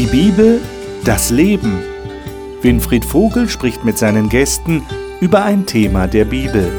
[0.00, 0.62] Die Bibel,
[1.04, 1.82] das Leben.
[2.62, 4.82] Winfried Vogel spricht mit seinen Gästen
[5.20, 6.72] über ein Thema der Bibel.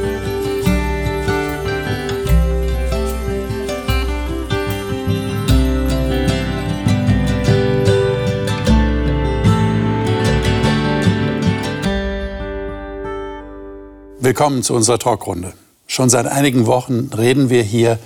[14.19, 15.53] Willkommen zu unserer Talkrunde.
[15.85, 17.99] Schon seit einigen Wochen reden wir hier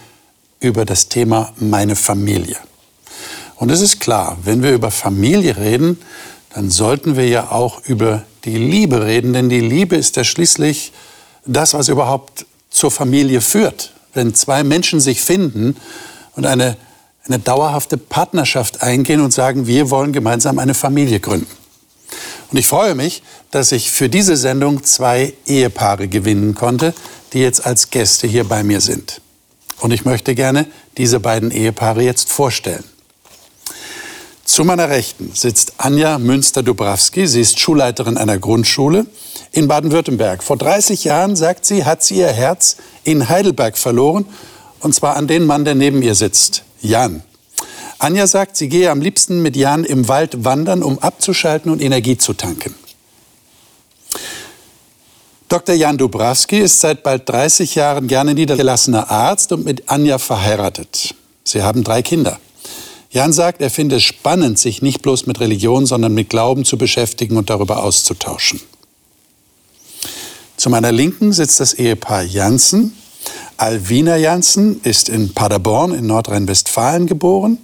[0.60, 2.58] über das Thema meine Familie.
[3.58, 5.98] Und es ist klar, wenn wir über Familie reden,
[6.54, 10.92] dann sollten wir ja auch über die Liebe reden, denn die Liebe ist ja schließlich
[11.46, 13.94] das, was überhaupt zur Familie führt.
[14.14, 15.76] Wenn zwei Menschen sich finden
[16.36, 16.78] und eine,
[17.26, 21.48] eine dauerhafte Partnerschaft eingehen und sagen, wir wollen gemeinsam eine Familie gründen.
[22.52, 26.94] Und ich freue mich, dass ich für diese Sendung zwei Ehepaare gewinnen konnte,
[27.34, 29.22] die jetzt als Gäste hier bei mir sind.
[29.80, 32.84] Und ich möchte gerne diese beiden Ehepaare jetzt vorstellen.
[34.46, 37.26] Zu meiner Rechten sitzt Anja Münster-Dubrowski.
[37.26, 39.08] Sie ist Schulleiterin einer Grundschule
[39.52, 40.44] in Baden-Württemberg.
[40.44, 44.28] Vor 30 Jahren, sagt sie, hat sie ihr Herz in Heidelberg verloren.
[44.82, 47.24] Und zwar an den Mann, der neben ihr sitzt, Jan.
[47.98, 52.18] Anja sagt, sie gehe am liebsten mit Jan im Wald wandern, um abzuschalten und Energie
[52.18, 52.76] zu tanken.
[55.50, 55.74] Dr.
[55.74, 61.16] Jan Dubrawski ist seit bald 30 Jahren gerne niedergelassener Arzt und mit Anja verheiratet.
[61.44, 62.40] Sie haben drei Kinder.
[63.16, 66.78] Jan sagt, er finde es spannend, sich nicht bloß mit Religion, sondern mit Glauben zu
[66.78, 68.60] beschäftigen und darüber auszutauschen.
[70.58, 72.92] Zu meiner Linken sitzt das Ehepaar Janssen.
[73.56, 77.58] Alvina Janssen ist in Paderborn in Nordrhein-Westfalen geboren.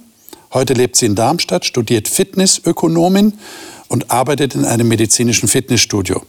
[0.54, 3.34] Heute lebt sie in Darmstadt, studiert Fitnessökonomin
[3.88, 6.22] und arbeitet in einem medizinischen Fitnessstudio.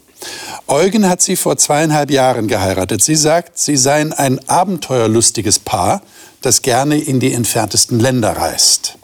[0.67, 3.01] Eugen hat sie vor zweieinhalb Jahren geheiratet.
[3.01, 6.01] Sie sagt, sie seien ein abenteuerlustiges Paar,
[6.41, 8.97] das gerne in die entferntesten Länder reist.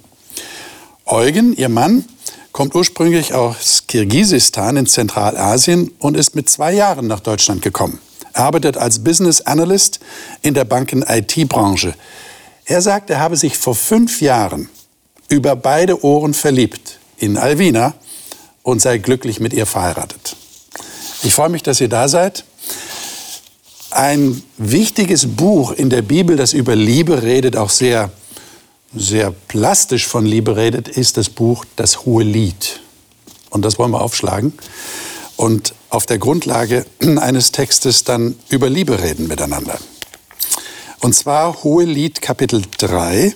[1.11, 2.05] Eugen, ihr Mann,
[2.52, 7.97] kommt ursprünglich aus Kirgisistan in Zentralasien und ist mit zwei Jahren nach Deutschland gekommen.
[8.33, 9.99] Er arbeitet als Business Analyst
[10.43, 11.95] in der Banken-IT-Branche.
[12.65, 14.69] Er sagt, er habe sich vor fünf Jahren
[15.30, 17.95] über beide Ohren verliebt in Alvina
[18.61, 20.36] und sei glücklich mit ihr verheiratet.
[21.23, 22.45] Ich freue mich, dass ihr da seid.
[23.89, 28.11] Ein wichtiges Buch in der Bibel, das über Liebe redet, auch sehr,
[28.95, 32.80] sehr plastisch von Liebe redet, ist das Buch Das Hohe Lied.
[33.50, 34.54] Und das wollen wir aufschlagen
[35.38, 36.86] und auf der Grundlage
[37.20, 39.80] eines Textes dann über Liebe reden miteinander.
[40.99, 43.33] Und zwar Hohe Lied Kapitel 3,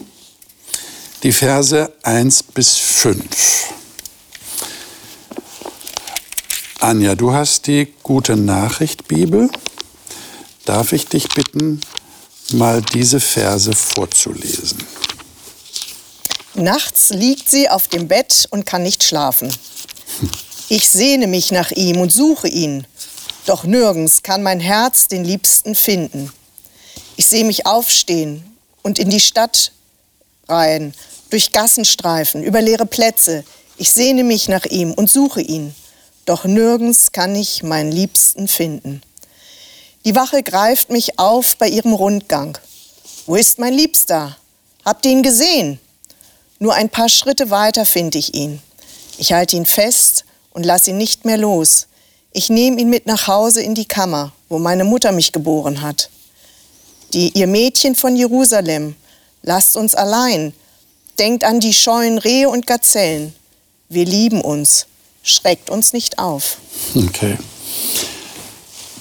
[1.24, 3.74] die Verse 1 bis 5.
[6.82, 9.50] Anja, du hast die gute Nachricht Bibel.
[10.66, 11.80] Darf ich dich bitten,
[12.52, 14.80] mal diese Verse vorzulesen?
[16.56, 19.54] Nachts liegt sie auf dem Bett und kann nicht schlafen.
[20.70, 22.86] Ich sehne mich nach ihm und suche ihn,
[23.46, 26.32] doch nirgends kann mein Herz den Liebsten finden.
[27.16, 28.44] Ich sehe mich aufstehen
[28.82, 29.72] und in die Stadt
[30.48, 30.94] rein,
[31.30, 33.44] durch Gassenstreifen, über leere Plätze.
[33.78, 35.76] Ich sehne mich nach ihm und suche ihn
[36.26, 39.02] doch nirgends kann ich meinen Liebsten finden.
[40.06, 42.58] Die Wache greift mich auf bei ihrem Rundgang.
[43.26, 44.38] Wo ist mein Liebster?
[44.86, 45.80] Habt ihr ihn gesehen?
[46.60, 48.62] Nur ein paar Schritte weiter finde ich ihn.
[49.18, 51.88] Ich halte ihn fest und lasse ihn nicht mehr los.
[52.32, 56.10] Ich nehme ihn mit nach Hause in die Kammer, wo meine Mutter mich geboren hat.
[57.14, 58.96] Die, ihr Mädchen von Jerusalem,
[59.44, 60.54] lasst uns allein.
[61.20, 63.36] Denkt an die scheuen Rehe und Gazellen.
[63.90, 64.88] Wir lieben uns
[65.24, 66.58] schreckt uns nicht auf.
[66.96, 67.38] Okay.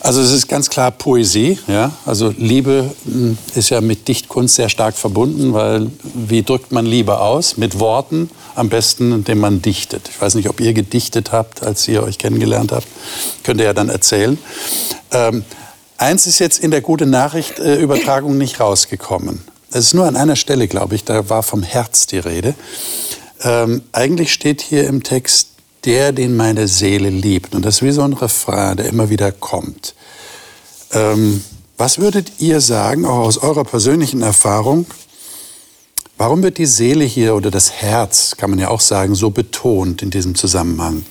[0.03, 1.93] Also es ist ganz klar Poesie, ja.
[2.05, 7.21] Also Liebe hm, ist ja mit Dichtkunst sehr stark verbunden, weil wie drückt man Liebe
[7.21, 7.57] aus?
[7.57, 10.09] Mit Worten, am besten, indem man dichtet.
[10.09, 12.89] Ich weiß nicht, ob ihr gedichtet habt, als ihr euch kennengelernt habt.
[13.45, 14.39] Könnt ihr ja dann erzählen.
[15.13, 15.45] Ähm,
[15.99, 17.87] eins ist jetzt in der gute Nachricht äh,
[18.31, 19.43] nicht rausgekommen.
[19.71, 22.55] Es ist nur an einer Stelle, glaube ich, da war vom Herz die Rede.
[23.45, 25.49] Ähm, eigentlich steht hier im Text
[25.85, 27.55] der, den meine Seele liebt.
[27.55, 29.95] Und das ist wie so ein Refrain, der immer wieder kommt.
[30.93, 31.43] Ähm,
[31.79, 34.87] was würdet ihr sagen, auch aus eurer persönlichen Erfahrung,
[36.19, 40.03] warum wird die Seele hier oder das Herz, kann man ja auch sagen, so betont
[40.03, 41.05] in diesem Zusammenhang?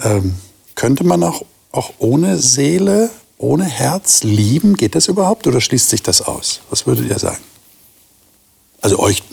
[0.00, 0.34] Ähm,
[0.74, 4.76] könnte man auch, auch ohne Seele, ohne Herz lieben?
[4.76, 6.60] Geht das überhaupt oder schließt sich das aus?
[6.70, 7.38] Was würdet ihr sagen?
[8.80, 9.24] Also euch,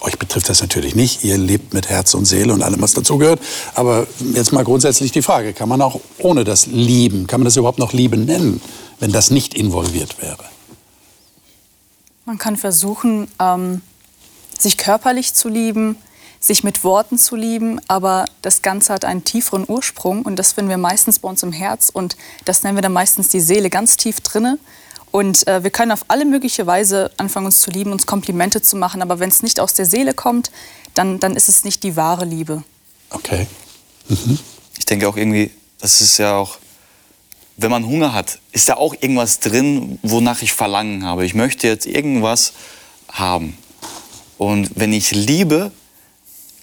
[0.00, 1.22] euch betrifft das natürlich nicht.
[1.22, 3.38] Ihr lebt mit Herz und Seele und allem, was dazugehört.
[3.74, 7.56] Aber jetzt mal grundsätzlich die Frage, kann man auch ohne das lieben, kann man das
[7.56, 8.62] überhaupt noch Liebe nennen,
[9.00, 10.44] wenn das nicht involviert wäre?
[12.24, 13.80] Man kann versuchen, ähm,
[14.58, 15.96] sich körperlich zu lieben,
[16.40, 20.70] sich mit Worten zu lieben, aber das Ganze hat einen tieferen Ursprung und das finden
[20.70, 23.96] wir meistens bei uns im Herz und das nennen wir dann meistens die Seele ganz
[23.96, 24.58] tief drinne.
[25.10, 28.76] Und äh, wir können auf alle mögliche Weise anfangen, uns zu lieben, uns Komplimente zu
[28.76, 30.50] machen, aber wenn es nicht aus der Seele kommt,
[30.94, 32.62] dann, dann ist es nicht die wahre Liebe.
[33.10, 33.46] Okay.
[34.08, 34.38] Mhm.
[34.78, 36.58] Ich denke auch irgendwie, das ist ja auch,
[37.58, 41.26] wenn man Hunger hat, ist da auch irgendwas drin, wonach ich Verlangen habe.
[41.26, 42.52] Ich möchte jetzt irgendwas
[43.08, 43.58] haben.
[44.38, 45.72] Und wenn ich liebe,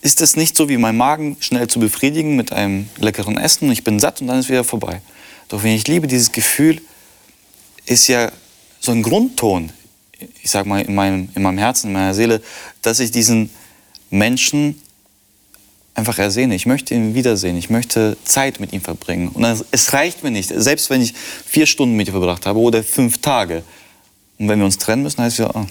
[0.01, 3.69] ist es nicht so wie mein Magen schnell zu befriedigen mit einem leckeren Essen.
[3.71, 5.01] Ich bin satt und dann ist wieder vorbei.
[5.50, 6.81] Doch wenn ich liebe, dieses Gefühl
[7.86, 8.31] ist ja
[8.80, 9.74] so ein Grundton,
[10.42, 12.42] ich sag mal, in meinem, in meinem Herzen, in meiner Seele,
[12.81, 13.50] dass ich diesen
[14.09, 14.81] Menschen
[15.95, 16.53] einfach ersehne.
[16.56, 17.57] Ich möchte ihn wiedersehen.
[17.57, 19.30] Ich möchte Zeit mit ihm verbringen.
[19.30, 21.13] Und es reicht mir nicht, selbst wenn ich
[21.45, 23.63] vier Stunden mit ihm verbracht habe oder fünf Tage.
[24.38, 25.65] Und wenn wir uns trennen müssen, heißt es ja, oh,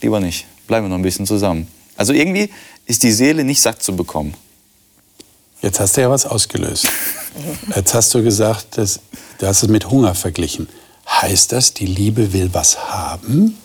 [0.00, 0.46] lieber nicht.
[0.66, 1.66] Bleiben wir noch ein bisschen zusammen.
[1.96, 2.50] Also irgendwie
[2.86, 4.34] ist die Seele nicht satt zu bekommen.
[5.62, 6.88] Jetzt hast du ja was ausgelöst.
[7.76, 9.00] Jetzt hast du gesagt, dass,
[9.38, 10.68] du hast es mit Hunger verglichen.
[11.08, 13.58] Heißt das, die Liebe will was haben?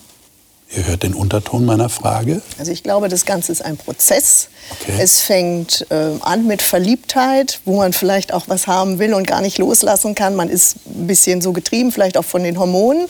[0.75, 2.41] Ihr hört den Unterton meiner Frage.
[2.57, 4.49] Also ich glaube, das Ganze ist ein Prozess.
[4.81, 4.97] Okay.
[4.99, 9.41] Es fängt äh, an mit Verliebtheit, wo man vielleicht auch was haben will und gar
[9.41, 10.35] nicht loslassen kann.
[10.35, 13.07] Man ist ein bisschen so getrieben, vielleicht auch von den Hormonen,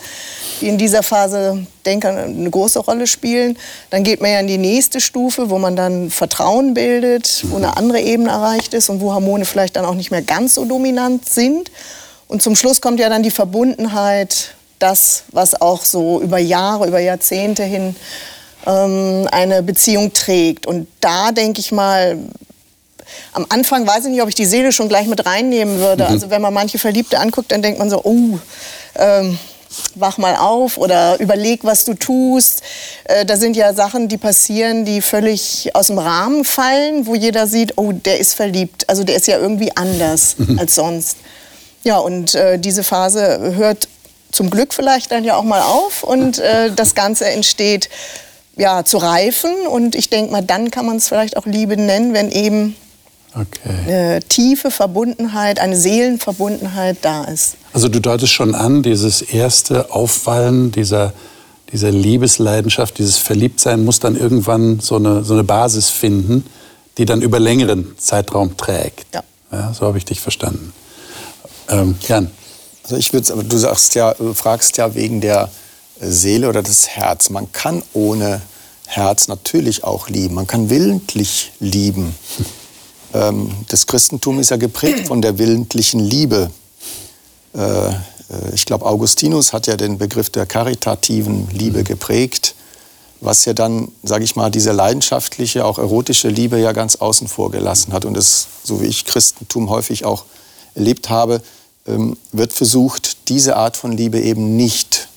[0.60, 3.58] die in dieser Phase, denke eine große Rolle spielen.
[3.90, 7.78] Dann geht man ja in die nächste Stufe, wo man dann Vertrauen bildet, wo eine
[7.78, 11.28] andere Ebene erreicht ist und wo Hormone vielleicht dann auch nicht mehr ganz so dominant
[11.30, 11.72] sind.
[12.28, 17.00] Und zum Schluss kommt ja dann die Verbundenheit, das, was auch so über Jahre, über
[17.00, 17.96] Jahrzehnte hin
[18.66, 20.66] ähm, eine Beziehung trägt.
[20.66, 22.18] Und da denke ich mal,
[23.34, 26.04] am Anfang weiß ich nicht, ob ich die Seele schon gleich mit reinnehmen würde.
[26.06, 26.10] Mhm.
[26.10, 28.40] Also wenn man manche Verliebte anguckt, dann denkt man so, oh,
[28.96, 29.38] ähm,
[29.96, 32.62] wach mal auf oder überleg, was du tust.
[33.06, 37.48] Äh, da sind ja Sachen, die passieren, die völlig aus dem Rahmen fallen, wo jeder
[37.48, 38.90] sieht, oh, der ist verliebt.
[38.90, 40.60] Also der ist ja irgendwie anders mhm.
[40.60, 41.18] als sonst.
[41.84, 43.88] Ja, und äh, diese Phase hört
[44.36, 47.90] zum Glück vielleicht dann ja auch mal auf und äh, das Ganze entsteht
[48.58, 49.52] ja, zu reifen.
[49.68, 52.76] Und ich denke mal, dann kann man es vielleicht auch Liebe nennen, wenn eben
[53.34, 53.70] okay.
[53.86, 57.56] eine tiefe Verbundenheit, eine Seelenverbundenheit da ist.
[57.74, 61.14] Also du deutest schon an, dieses erste Auffallen dieser,
[61.72, 66.46] dieser Liebesleidenschaft, dieses Verliebtsein muss dann irgendwann so eine, so eine Basis finden,
[66.98, 69.14] die dann über längeren Zeitraum trägt.
[69.14, 69.24] Ja.
[69.52, 70.74] ja so habe ich dich verstanden.
[71.70, 72.32] Ähm, Jan.
[72.86, 75.50] Also ich würde, aber du sagst ja, fragst ja wegen der
[76.00, 77.32] Seele oder des Herz.
[77.32, 78.44] Man kann ohne
[78.86, 80.36] Herz natürlich auch lieben.
[80.36, 82.16] Man kann willentlich lieben.
[83.14, 86.50] Ähm, das Christentum ist ja geprägt von der willentlichen Liebe.
[87.54, 87.94] Äh, äh
[88.54, 91.84] ich glaube, Augustinus hat ja den Begriff der karitativen Liebe mhm.
[91.86, 92.56] geprägt,
[93.22, 97.52] was ja dann, sage ich mal, diese leidenschaftliche, auch erotische Liebe ja ganz außen vor
[97.52, 98.04] gelassen hat.
[98.04, 100.26] Und das, so wie ich Christentum häufig auch
[100.74, 101.42] erlebt habe,
[101.86, 105.08] wird versucht, diese Art von Liebe eben nicht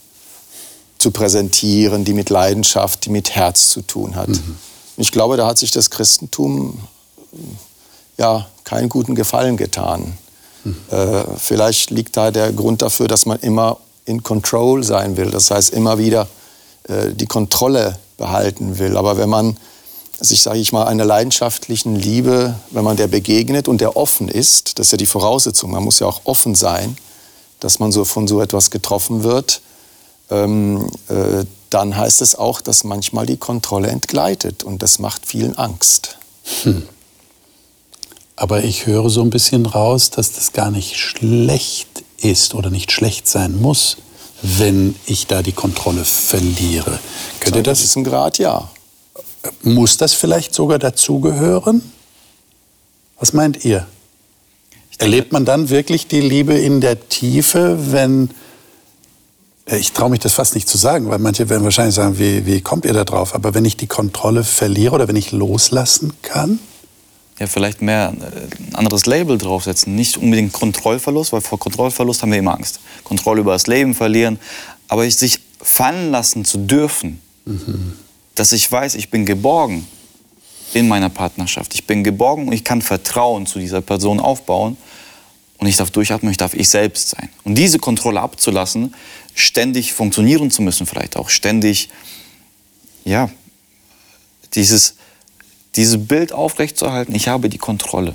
[0.99, 4.29] zu präsentieren, die mit Leidenschaft, die mit Herz zu tun hat.
[4.29, 4.57] Mhm.
[4.97, 6.79] Ich glaube, da hat sich das Christentum
[8.19, 10.19] ja keinen guten Gefallen getan.
[10.65, 10.77] Mhm.
[10.91, 15.51] Äh, vielleicht liegt da der Grund dafür, dass man immer in Control sein will, das
[15.51, 16.27] heißt immer wieder
[16.89, 18.97] äh, die Kontrolle behalten will.
[18.97, 19.57] Aber wenn man
[20.21, 24.79] sich, sage ich mal, einer leidenschaftlichen Liebe, wenn man der begegnet und der offen ist,
[24.79, 26.97] das ist ja die Voraussetzung, man muss ja auch offen sein,
[27.61, 29.61] dass man so von so etwas getroffen wird,
[30.31, 35.57] ähm, äh, dann heißt es auch, dass manchmal die Kontrolle entgleitet und das macht vielen
[35.57, 36.19] Angst.
[36.63, 36.83] Hm.
[38.37, 42.93] Aber ich höre so ein bisschen raus, dass das gar nicht schlecht ist oder nicht
[42.93, 43.97] schlecht sein muss,
[44.43, 46.99] wenn ich da die Kontrolle verliere.
[47.41, 47.83] Könnte das?
[47.83, 48.71] ist ein Grad, ja.
[49.63, 51.83] Muss das vielleicht sogar dazugehören?
[53.19, 53.87] Was meint ihr?
[54.99, 58.31] Erlebt man dann wirklich die Liebe in der Tiefe, wenn,
[59.67, 62.47] äh, ich traue mich das fast nicht zu sagen, weil manche werden wahrscheinlich sagen, wie,
[62.47, 63.35] wie kommt ihr da drauf?
[63.35, 66.59] Aber wenn ich die Kontrolle verliere oder wenn ich loslassen kann?
[67.39, 69.95] Ja, vielleicht mehr äh, ein anderes Label draufsetzen.
[69.95, 72.81] Nicht unbedingt Kontrollverlust, weil vor Kontrollverlust haben wir immer Angst.
[73.05, 74.41] Kontrolle über das Leben verlieren.
[74.89, 77.21] Aber sich fallen lassen zu dürfen.
[77.45, 77.95] Mhm
[78.39, 79.87] dass ich weiß, ich bin geborgen
[80.75, 81.75] in meiner Partnerschaft.
[81.75, 84.77] Ich bin geborgen und ich kann Vertrauen zu dieser Person aufbauen.
[85.59, 87.29] Und ich darf durchatmen, ich darf ich selbst sein.
[87.43, 88.95] Und diese Kontrolle abzulassen,
[89.35, 91.89] ständig funktionieren zu müssen, vielleicht auch ständig,
[93.05, 93.29] ja,
[94.55, 94.95] dieses,
[95.75, 98.15] dieses Bild aufrechtzuerhalten, ich habe die Kontrolle.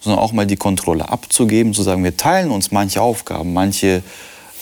[0.00, 4.02] Sondern auch mal die Kontrolle abzugeben, zu sagen, wir teilen uns manche Aufgaben, manche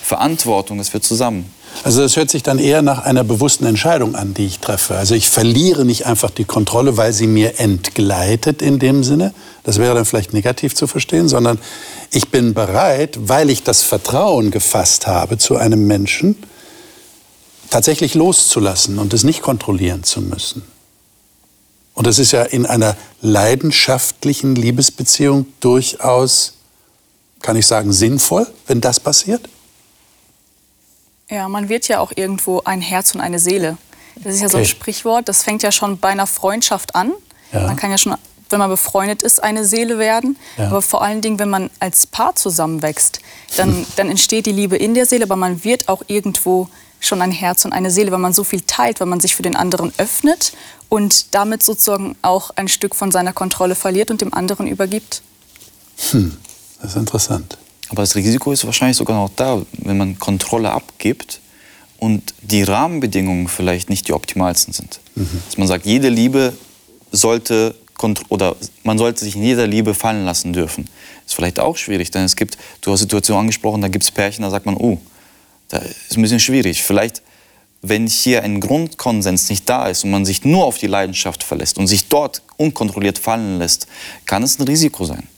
[0.03, 1.51] Verantwortung, dass wir zusammen.
[1.85, 4.97] Also das hört sich dann eher nach einer bewussten Entscheidung an, die ich treffe.
[4.97, 9.33] Also ich verliere nicht einfach die Kontrolle, weil sie mir entgleitet in dem Sinne.
[9.65, 11.59] Das wäre dann vielleicht negativ zu verstehen, sondern
[12.11, 16.37] ich bin bereit, weil ich das Vertrauen gefasst habe zu einem Menschen,
[17.71, 20.63] tatsächlich loszulassen und es nicht kontrollieren zu müssen.
[21.95, 26.55] Und das ist ja in einer leidenschaftlichen Liebesbeziehung durchaus,
[27.41, 29.49] kann ich sagen, sinnvoll, wenn das passiert.
[31.33, 33.79] Ja, man wird ja auch irgendwo ein Herz und eine Seele.
[34.17, 34.71] Das ist ja so ein Okay.
[34.71, 37.13] Sprichwort, das fängt ja schon bei einer Freundschaft an.
[37.53, 37.67] Ja.
[37.67, 38.15] Man kann ja schon,
[38.51, 40.37] wenn man befreundet ist, eine Seele werden.
[40.59, 40.67] Ja.
[40.67, 43.21] Aber vor allen Dingen, wenn man als Paar zusammenwächst,
[43.57, 46.69] dann, dann entsteht die Liebe in der Seele, aber man wird auch irgendwo
[47.01, 49.43] schon ein Herz und eine Seele, weil man so viel teilt, weil man sich für
[49.43, 50.53] den anderen öffnet
[50.91, 55.23] und damit sozusagen auch ein Stück von seiner Kontrolle verliert und dem anderen übergibt.
[55.97, 56.15] Das
[56.91, 57.57] ist interessant.
[57.93, 61.41] Aber das Risiko ist wahrscheinlich sogar noch da, wenn man Kontrolle abgibt
[61.99, 64.99] und die Rahmenbedingungen vielleicht nicht die optimalsten sind.
[65.15, 66.55] Dass man sagt, jede Liebe
[67.13, 67.75] sollte
[68.31, 70.89] oder man sollte sich in jeder Liebe fallen lassen dürfen.
[71.27, 74.43] Ist vielleicht auch schwierig, denn es gibt, du hast Situationen angesprochen, da gibt es Pärchen,
[74.43, 74.99] da sagt man, oh,
[75.69, 76.83] da ist ein bisschen schwierig.
[76.83, 77.21] Vielleicht,
[77.83, 81.77] wenn hier ein Grundkonsens nicht da ist und man sich nur auf die Leidenschaft verlässt
[81.77, 83.87] und sich dort unkontrolliert fallen lässt,
[84.25, 85.29] kann es ein Risiko sein.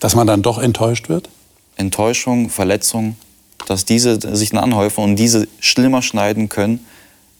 [0.00, 1.28] Dass man dann doch enttäuscht wird?
[1.76, 3.16] Enttäuschung, Verletzung,
[3.66, 6.84] dass diese sich dann anhäufen und diese schlimmer schneiden können,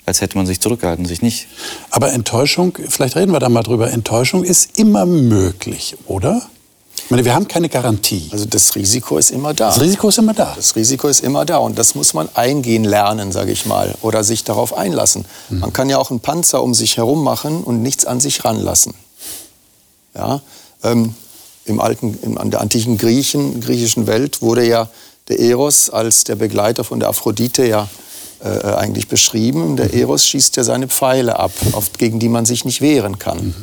[0.07, 1.49] als hätte man sich zurückgehalten, sich nicht.
[1.91, 6.43] Aber Enttäuschung, vielleicht reden wir da mal drüber, Enttäuschung ist immer möglich, oder?
[7.05, 8.29] Ich meine, wir haben keine Garantie.
[8.33, 9.69] Also das Risiko ist immer da.
[9.69, 10.53] Das Risiko ist immer da.
[10.55, 14.25] Das Risiko ist immer da und das muss man eingehen lernen, sage ich mal, oder
[14.25, 15.25] sich darauf einlassen.
[15.49, 18.95] Man kann ja auch einen Panzer um sich herum machen und nichts an sich ranlassen.
[20.15, 20.43] Ja,
[20.83, 21.15] ähm,
[21.69, 24.89] im alten, in, an der antiken Griechen, griechischen Welt wurde ja
[25.29, 27.89] der Eros als der Begleiter von der Aphrodite ja
[28.41, 29.77] äh, eigentlich beschrieben.
[29.77, 33.55] Der Eros schießt ja seine Pfeile ab, auf, gegen die man sich nicht wehren kann.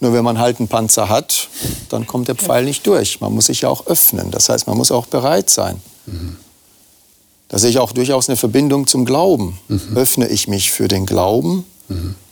[0.00, 1.48] Nur wenn man halt einen Panzer hat,
[1.88, 3.20] dann kommt der Pfeil nicht durch.
[3.20, 4.30] Man muss sich ja auch öffnen.
[4.30, 5.80] Das heißt, man muss auch bereit sein.
[7.48, 9.58] Da sehe ich auch durchaus eine Verbindung zum Glauben.
[9.94, 11.64] Öffne ich mich für den Glauben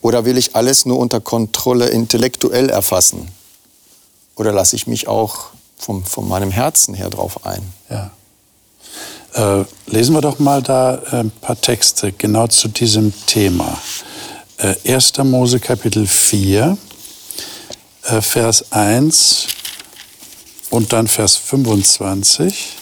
[0.00, 3.28] oder will ich alles nur unter Kontrolle intellektuell erfassen?
[4.40, 7.60] Oder lasse ich mich auch vom, von meinem Herzen her drauf ein?
[7.90, 8.10] Ja.
[9.34, 13.76] Äh, lesen wir doch mal da äh, ein paar Texte genau zu diesem Thema.
[14.56, 15.18] Äh, 1.
[15.24, 16.78] Mose Kapitel 4,
[18.04, 19.48] äh, Vers 1
[20.70, 22.76] und dann Vers 25.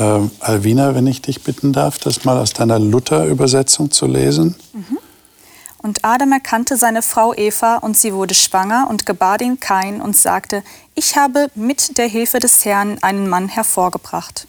[0.00, 4.56] Ähm, Alvina, wenn ich dich bitten darf, das mal aus deiner Luther-Übersetzung zu lesen.
[5.84, 10.16] Und Adam erkannte seine Frau Eva und sie wurde schwanger und gebar den Kain und
[10.16, 10.62] sagte,
[10.94, 14.46] ich habe mit der Hilfe des Herrn einen Mann hervorgebracht.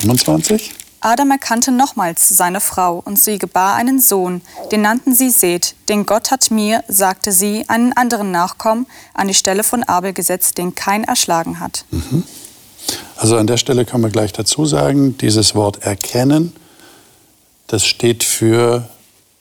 [0.00, 0.72] 25.
[1.00, 4.40] Adam erkannte nochmals seine Frau und sie gebar einen Sohn,
[4.72, 9.34] den nannten sie Seth, denn Gott hat mir, sagte sie, einen anderen Nachkommen an die
[9.34, 11.84] Stelle von Abel gesetzt, den Kain erschlagen hat.
[13.16, 16.52] Also an der Stelle können wir gleich dazu sagen, dieses Wort erkennen,
[17.68, 18.88] das steht für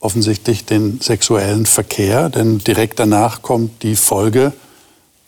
[0.01, 4.51] offensichtlich den sexuellen Verkehr, denn direkt danach kommt die Folge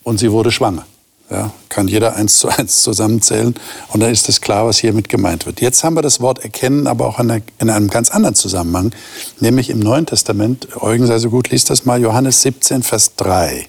[0.04, 0.86] und sie wurde schwanger.
[1.30, 3.56] Ja, kann jeder eins zu eins zusammenzählen
[3.90, 5.62] und dann ist es klar, was hiermit gemeint wird.
[5.62, 8.94] Jetzt haben wir das Wort erkennen, aber auch in, einem ganz anderen Zusammenhang,
[9.40, 10.68] nämlich im Neuen Testament.
[10.82, 13.68] Eugen sei so gut, liest das mal, Johannes 17, Vers 3.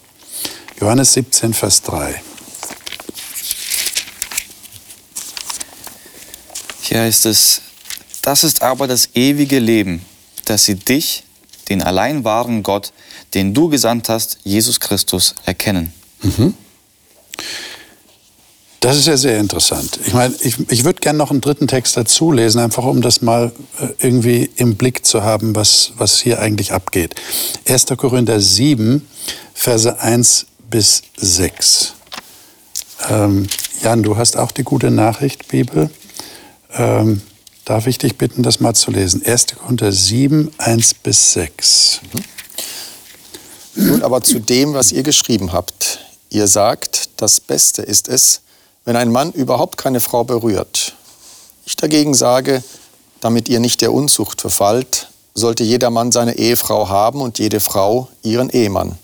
[0.80, 2.20] Johannes 17, Vers 3.
[6.80, 7.62] Hier heißt es,
[8.20, 10.04] das ist aber das ewige Leben,
[10.44, 11.24] dass sie dich,
[11.68, 12.92] den allein wahren Gott,
[13.34, 15.92] den du gesandt hast, Jesus Christus, erkennen.
[18.80, 19.98] Das ist ja sehr interessant.
[20.06, 23.22] Ich meine, ich, ich würde gerne noch einen dritten Text dazu lesen, einfach um das
[23.22, 27.14] mal äh, irgendwie im Blick zu haben, was, was hier eigentlich abgeht.
[27.66, 27.86] 1.
[27.96, 29.00] Korinther 7,
[29.54, 31.94] Verse 1 bis 6.
[33.08, 33.46] Ähm,
[33.82, 35.88] Jan, du hast auch die gute Nachricht, Bibel.
[36.74, 37.22] Ähm,
[37.64, 39.24] darf ich dich bitten, das mal zu lesen?
[39.24, 39.46] 1.
[39.56, 42.00] Korinther 7, 1 bis 6.
[43.74, 46.00] Nun aber zu dem, was ihr geschrieben habt.
[46.30, 48.40] Ihr sagt, das Beste ist es,
[48.84, 50.94] wenn ein Mann überhaupt keine Frau berührt.
[51.64, 52.62] Ich dagegen sage,
[53.20, 58.08] damit ihr nicht der Unzucht verfallt, sollte jeder Mann seine Ehefrau haben und jede Frau
[58.22, 58.98] ihren Ehemann.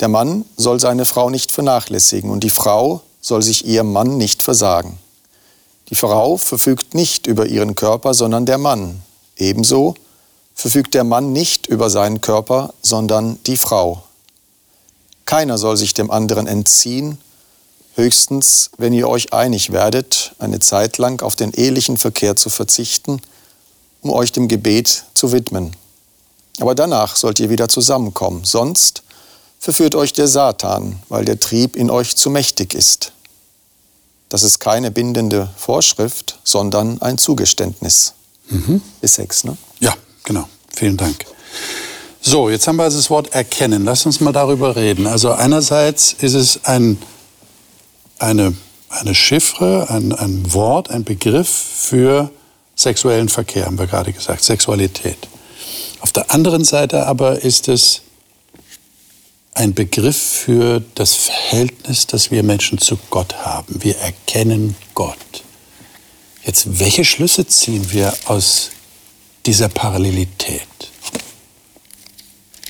[0.00, 4.42] Der Mann soll seine Frau nicht vernachlässigen und die Frau soll sich ihrem Mann nicht
[4.42, 4.98] versagen.
[5.90, 9.02] Die Frau verfügt nicht über ihren Körper, sondern der Mann.
[9.36, 9.94] Ebenso
[10.54, 14.02] verfügt der Mann nicht über seinen Körper, sondern die Frau.
[15.24, 17.18] Keiner soll sich dem anderen entziehen,
[17.94, 23.20] höchstens, wenn ihr euch einig werdet eine Zeit lang auf den ehelichen Verkehr zu verzichten,
[24.02, 25.74] um euch dem Gebet zu widmen.
[26.60, 29.02] Aber danach sollt ihr wieder zusammenkommen, sonst
[29.58, 33.12] verführt euch der Satan, weil der Trieb in euch zu mächtig ist.
[34.28, 38.14] Das ist keine bindende Vorschrift, sondern ein Zugeständnis.
[38.50, 38.82] Mhm.
[39.00, 39.56] Bis sechs, ne?
[39.80, 39.94] Ja,
[40.24, 40.48] genau.
[40.74, 41.24] Vielen Dank.
[42.20, 43.84] So, jetzt haben wir also das Wort erkennen.
[43.84, 45.06] Lass uns mal darüber reden.
[45.06, 46.98] Also einerseits ist es ein,
[48.18, 48.54] eine,
[48.90, 52.30] eine Chiffre, ein, ein Wort, ein Begriff für
[52.74, 55.28] sexuellen Verkehr, haben wir gerade gesagt, Sexualität.
[56.00, 58.02] Auf der anderen Seite aber ist es
[59.58, 63.82] ein Begriff für das Verhältnis, das wir Menschen zu Gott haben.
[63.82, 65.42] Wir erkennen Gott.
[66.44, 68.70] Jetzt, welche Schlüsse ziehen wir aus
[69.46, 70.62] dieser Parallelität?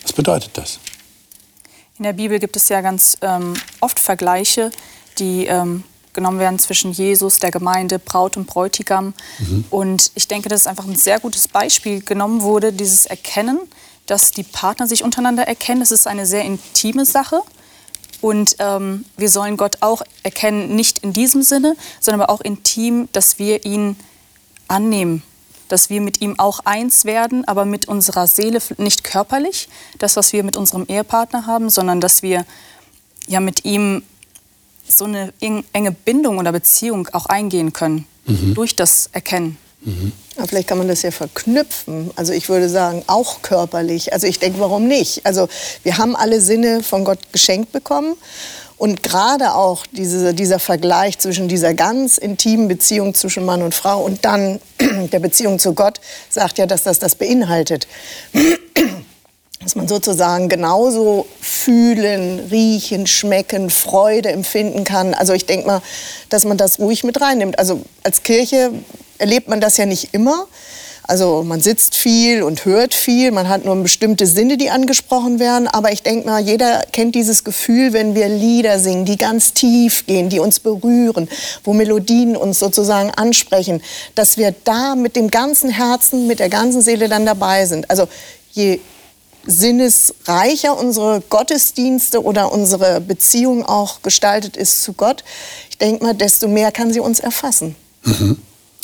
[0.03, 0.79] Was bedeutet das?
[1.99, 4.71] In der Bibel gibt es ja ganz ähm, oft Vergleiche,
[5.19, 9.13] die ähm, genommen werden zwischen Jesus, der Gemeinde, Braut und Bräutigam.
[9.41, 9.65] Mhm.
[9.69, 13.61] Und ich denke, dass einfach ein sehr gutes Beispiel genommen wurde, dieses Erkennen,
[14.09, 15.81] dass die Partner sich untereinander erkennen.
[15.81, 17.43] Das ist eine sehr intime Sache.
[18.21, 23.09] Und ähm, wir sollen Gott auch erkennen, nicht in diesem Sinne, sondern aber auch intim,
[23.13, 23.97] dass wir ihn
[24.67, 25.23] annehmen,
[25.69, 30.33] dass wir mit ihm auch eins werden, aber mit unserer Seele, nicht körperlich, das, was
[30.33, 32.45] wir mit unserem Ehepartner haben, sondern dass wir
[33.29, 34.03] ja mit ihm
[34.89, 38.55] so eine enge Bindung oder Beziehung auch eingehen können mhm.
[38.55, 39.59] durch das Erkennen.
[39.83, 40.13] Mhm.
[40.37, 42.11] Ja, vielleicht kann man das ja verknüpfen.
[42.17, 44.13] Also ich würde sagen, auch körperlich.
[44.13, 45.25] Also ich denke, warum nicht?
[45.25, 45.49] Also
[45.83, 48.17] wir haben alle Sinne von Gott geschenkt bekommen.
[48.77, 54.05] Und gerade auch diese, dieser Vergleich zwischen dieser ganz intimen Beziehung zwischen Mann und Frau
[54.05, 54.61] und dann
[55.13, 57.89] der Beziehung zu Gott sagt ja, dass das das beinhaltet
[59.69, 65.13] dass man sozusagen genauso fühlen, riechen, schmecken, Freude empfinden kann.
[65.13, 65.83] Also ich denke mal,
[66.31, 67.59] dass man das ruhig mit reinnimmt.
[67.59, 68.73] Also als Kirche
[69.19, 70.47] erlebt man das ja nicht immer.
[71.03, 75.69] Also man sitzt viel und hört viel, man hat nur bestimmte Sinne, die angesprochen werden.
[75.69, 80.07] Aber ich denke mal, jeder kennt dieses Gefühl, wenn wir Lieder singen, die ganz tief
[80.07, 81.29] gehen, die uns berühren,
[81.63, 83.83] wo Melodien uns sozusagen ansprechen,
[84.15, 87.91] dass wir da mit dem ganzen Herzen, mit der ganzen Seele dann dabei sind.
[87.91, 88.09] Also
[88.53, 88.81] je
[89.47, 95.25] sinnesreicher unsere Gottesdienste oder unsere Beziehung auch gestaltet ist zu Gott,
[95.71, 97.77] ich denke mal, desto mehr kann sie uns erfassen.
[98.05, 98.39] Mhm.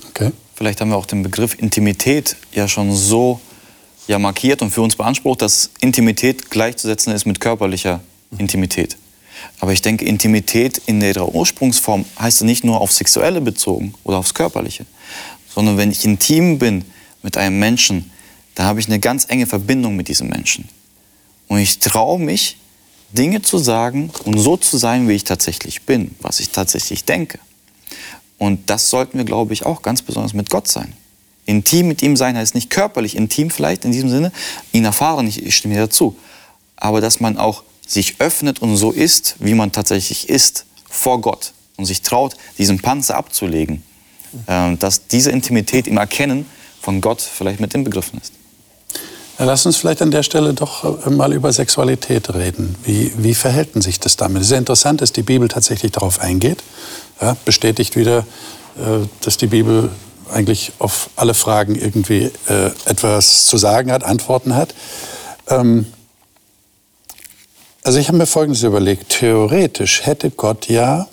[0.09, 0.33] Okay.
[0.55, 3.41] Vielleicht haben wir auch den Begriff Intimität ja schon so
[4.07, 8.01] ja, markiert und für uns beansprucht, dass Intimität gleichzusetzen ist mit körperlicher
[8.39, 8.97] Intimität.
[9.61, 14.19] Aber ich denke, Intimität in ihrer Ursprungsform heißt ja nicht nur auf Sexuelle bezogen oder
[14.19, 14.87] aufs Körperliche,
[15.53, 16.85] sondern wenn ich intim bin
[17.23, 18.11] mit einem Menschen,
[18.55, 20.69] da habe ich eine ganz enge Verbindung mit diesem Menschen.
[21.49, 22.59] Und ich traue mich,
[23.13, 27.39] Dinge zu sagen und so zu sein, wie ich tatsächlich bin, was ich tatsächlich denke.
[28.39, 30.93] Und das sollten wir, glaube ich, auch ganz besonders mit Gott sein.
[31.47, 34.33] Intim mit ihm sein heißt nicht körperlich intim vielleicht in diesem Sinne,
[34.73, 36.17] ihn erfahren, ich, stimme dazu,
[36.77, 41.53] aber dass man auch sich öffnet und so ist, wie man tatsächlich ist, vor Gott
[41.77, 43.83] und sich traut, diesen Panzer abzulegen,
[44.47, 46.47] äh, dass diese Intimität im Erkennen
[46.81, 48.33] von Gott vielleicht mit inbegriffen ist.
[49.39, 52.77] Lass uns vielleicht an der Stelle doch äh, mal über Sexualität reden.
[52.85, 54.43] Wie, wie verhält sich das damit?
[54.43, 56.63] Es ist interessant, dass die Bibel tatsächlich darauf eingeht.
[57.21, 58.19] Ja, bestätigt wieder,
[58.77, 59.91] äh, dass die Bibel
[60.33, 64.75] eigentlich auf alle Fragen irgendwie äh, etwas zu sagen hat, Antworten hat.
[65.49, 65.87] Ähm,
[67.83, 69.11] also ich habe mir Folgendes überlegt.
[69.11, 71.09] Theoretisch hätte Gott ja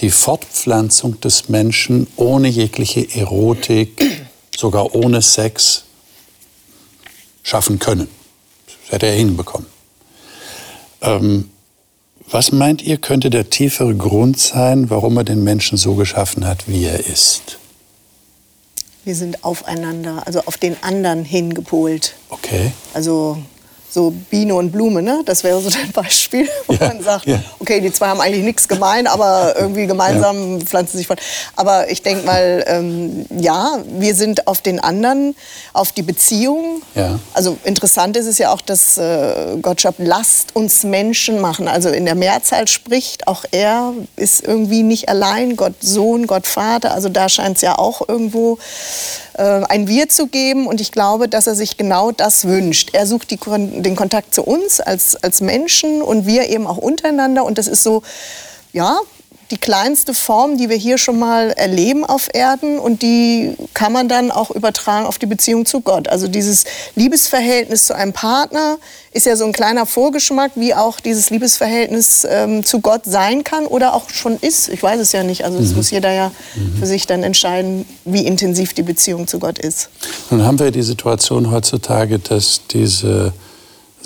[0.00, 5.84] die Fortpflanzung des Menschen ohne jegliche Erotik, sogar ohne Sex,
[7.48, 8.08] schaffen können.
[8.66, 9.66] Das hätte er hinbekommen.
[11.00, 11.50] Ähm,
[12.30, 16.68] was meint ihr, könnte der tiefere Grund sein, warum er den Menschen so geschaffen hat,
[16.68, 17.58] wie er ist?
[19.04, 22.14] Wir sind aufeinander, also auf den anderen hingepolt.
[22.28, 22.72] Okay.
[22.92, 23.38] Also
[23.90, 25.22] so Biene und Blume, ne?
[25.24, 27.40] Das wäre so ein Beispiel, wo ja, man sagt, ja.
[27.58, 30.64] okay, die zwei haben eigentlich nichts gemein, aber irgendwie gemeinsam ja.
[30.64, 31.20] pflanzen sich fort.
[31.56, 35.34] Aber ich denke mal, ähm, ja, wir sind auf den anderen,
[35.72, 36.82] auf die Beziehung.
[37.34, 41.68] Also interessant ist es ja auch, dass äh, Gott schreibt, lasst uns Menschen machen.
[41.68, 46.92] Also in der Mehrzahl spricht, auch er ist irgendwie nicht allein, Gott Sohn, Gott Vater.
[46.92, 48.58] Also da scheint es ja auch irgendwo
[49.34, 50.66] äh, ein Wir zu geben.
[50.66, 52.90] Und ich glaube, dass er sich genau das wünscht.
[52.92, 53.38] Er sucht die,
[53.82, 57.44] den Kontakt zu uns als, als Menschen und wir eben auch untereinander.
[57.44, 58.02] Und das ist so,
[58.72, 59.00] ja,
[59.50, 64.08] die kleinste Form, die wir hier schon mal erleben auf Erden und die kann man
[64.08, 66.08] dann auch übertragen auf die Beziehung zu Gott.
[66.08, 66.64] Also dieses
[66.96, 68.76] Liebesverhältnis zu einem Partner
[69.12, 73.66] ist ja so ein kleiner Vorgeschmack, wie auch dieses Liebesverhältnis ähm, zu Gott sein kann
[73.66, 74.68] oder auch schon ist.
[74.68, 75.44] Ich weiß es ja nicht.
[75.44, 75.76] Also das mhm.
[75.76, 76.78] muss jeder ja mhm.
[76.78, 79.88] für sich dann entscheiden, wie intensiv die Beziehung zu Gott ist.
[80.30, 83.32] Nun haben wir die Situation heutzutage, dass diese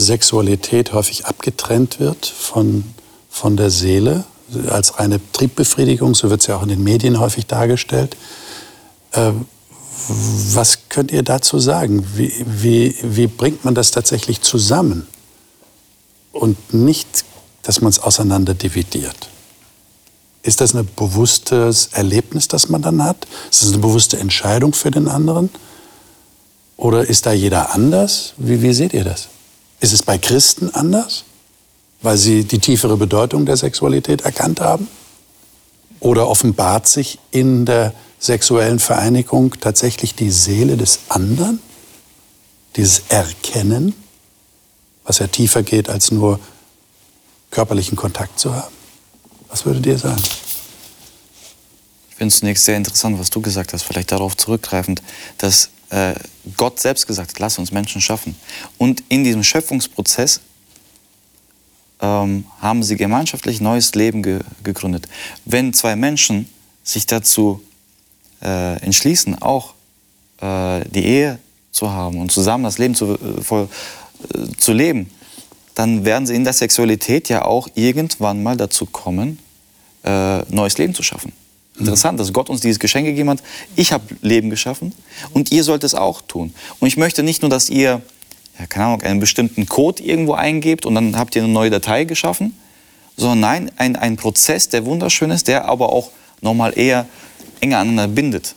[0.02, 2.84] Sexualität häufig abgetrennt wird von,
[3.30, 4.24] von der Seele
[4.68, 8.16] als reine Triebbefriedigung, so wird es ja auch in den Medien häufig dargestellt.
[9.12, 9.32] Äh,
[10.08, 12.04] was könnt ihr dazu sagen?
[12.16, 15.06] Wie, wie, wie bringt man das tatsächlich zusammen?
[16.32, 17.24] Und nicht,
[17.62, 19.28] dass man es auseinander dividiert.
[20.42, 23.28] Ist das ein bewusstes Erlebnis, das man dann hat?
[23.50, 25.50] Ist das eine bewusste Entscheidung für den anderen?
[26.76, 28.32] Oder ist da jeder anders?
[28.38, 29.28] Wie, wie seht ihr das?
[29.82, 31.24] Ist es bei Christen anders?
[32.02, 34.88] weil sie die tiefere Bedeutung der Sexualität erkannt haben?
[36.00, 41.60] Oder offenbart sich in der sexuellen Vereinigung tatsächlich die Seele des anderen?
[42.76, 43.94] Dieses Erkennen,
[45.04, 46.40] was ja tiefer geht, als nur
[47.50, 48.74] körperlichen Kontakt zu haben?
[49.48, 50.22] Was würdet ihr sagen?
[52.10, 55.02] Ich finde es zunächst sehr interessant, was du gesagt hast, vielleicht darauf zurückgreifend,
[55.38, 56.14] dass äh,
[56.56, 58.34] Gott selbst gesagt hat, lass uns Menschen schaffen.
[58.78, 60.40] Und in diesem Schöpfungsprozess
[62.00, 65.06] ähm, haben sie gemeinschaftlich neues Leben ge gegründet.
[65.44, 66.48] Wenn zwei Menschen
[66.82, 67.62] sich dazu
[68.42, 69.74] äh, entschließen, auch
[70.40, 71.38] äh, die Ehe
[71.70, 73.68] zu haben und zusammen das Leben zu, äh, voll,
[74.34, 75.10] äh, zu leben,
[75.74, 79.38] dann werden sie in der Sexualität ja auch irgendwann mal dazu kommen,
[80.04, 81.32] äh, neues Leben zu schaffen.
[81.78, 83.42] Interessant, dass Gott uns dieses Geschenk gegeben hat.
[83.76, 84.94] Ich habe Leben geschaffen
[85.32, 86.54] und ihr sollt es auch tun.
[86.80, 88.02] Und ich möchte nicht nur, dass ihr
[88.58, 92.04] ja, keine Ahnung, einen bestimmten Code irgendwo eingebt und dann habt ihr eine neue Datei
[92.04, 92.56] geschaffen,
[93.16, 97.06] sondern nein, ein, ein Prozess, der wunderschön ist, der aber auch nochmal eher
[97.60, 98.54] enger aneinander bindet.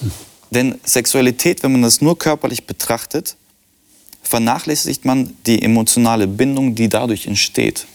[0.00, 0.10] Hm.
[0.50, 3.36] Denn Sexualität, wenn man das nur körperlich betrachtet,
[4.22, 7.86] vernachlässigt man die emotionale Bindung, die dadurch entsteht.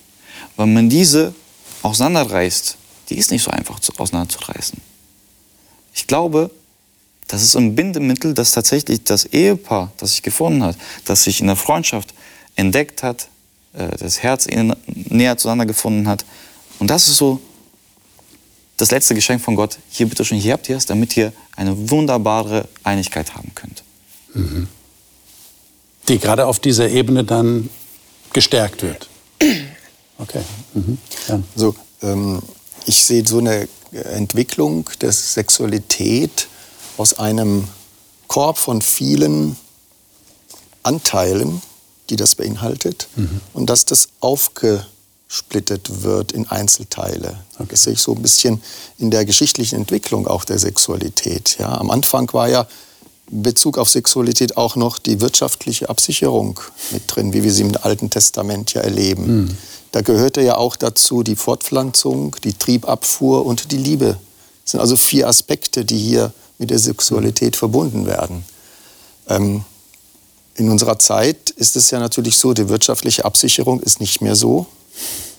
[0.58, 1.36] Wenn man diese
[1.82, 2.78] auseinanderreißt,
[3.10, 4.80] die ist nicht so einfach auseinanderzureißen.
[5.94, 6.52] Ich glaube,
[7.28, 11.48] das ist ein Bindemittel, das tatsächlich das Ehepaar, das sich gefunden hat, das sich in
[11.48, 12.14] der Freundschaft
[12.56, 13.28] entdeckt hat,
[13.74, 14.48] äh, das Herz
[14.86, 16.26] näher zueinander gefunden hat.
[16.80, 17.42] Und das ist so
[18.78, 19.80] das letzte Geschenk von Gott.
[19.90, 23.84] Hier bitte schon, hier habt ihr es, damit ihr eine wunderbare Einigkeit haben könnt.
[24.34, 24.68] Mhm.
[26.08, 27.70] Die gerade auf dieser Ebene dann
[28.34, 29.10] gestärkt wird.
[30.18, 30.40] Okay.
[30.74, 30.98] Mhm.
[31.28, 31.42] Ja.
[31.58, 32.42] So, ähm,
[32.86, 36.48] ich sehe so eine Entwicklung der Sexualität
[36.98, 37.68] aus einem
[38.28, 39.58] Korb von vielen
[40.84, 41.62] Anteilen,
[42.10, 43.42] die das beinhaltet, mhm.
[43.54, 47.40] und dass das aufgesplittet wird in Einzelteile.
[47.56, 47.68] Okay.
[47.70, 48.62] Das sehe ich so ein bisschen
[48.98, 51.58] in der geschichtlichen Entwicklung auch der Sexualität.
[51.60, 52.68] Ja, am Anfang war ja
[53.32, 56.60] in Bezug auf Sexualität auch noch die wirtschaftliche Absicherung
[56.92, 59.46] mit drin, wie wir sie im Alten Testament ja erleben.
[59.46, 59.58] Mhm.
[59.96, 64.18] Da gehörte ja auch dazu die Fortpflanzung, die Triebabfuhr und die Liebe.
[64.66, 68.44] Das sind also vier Aspekte, die hier mit der Sexualität verbunden werden.
[69.30, 69.64] Ähm,
[70.56, 74.66] in unserer Zeit ist es ja natürlich so, die wirtschaftliche Absicherung ist nicht mehr so,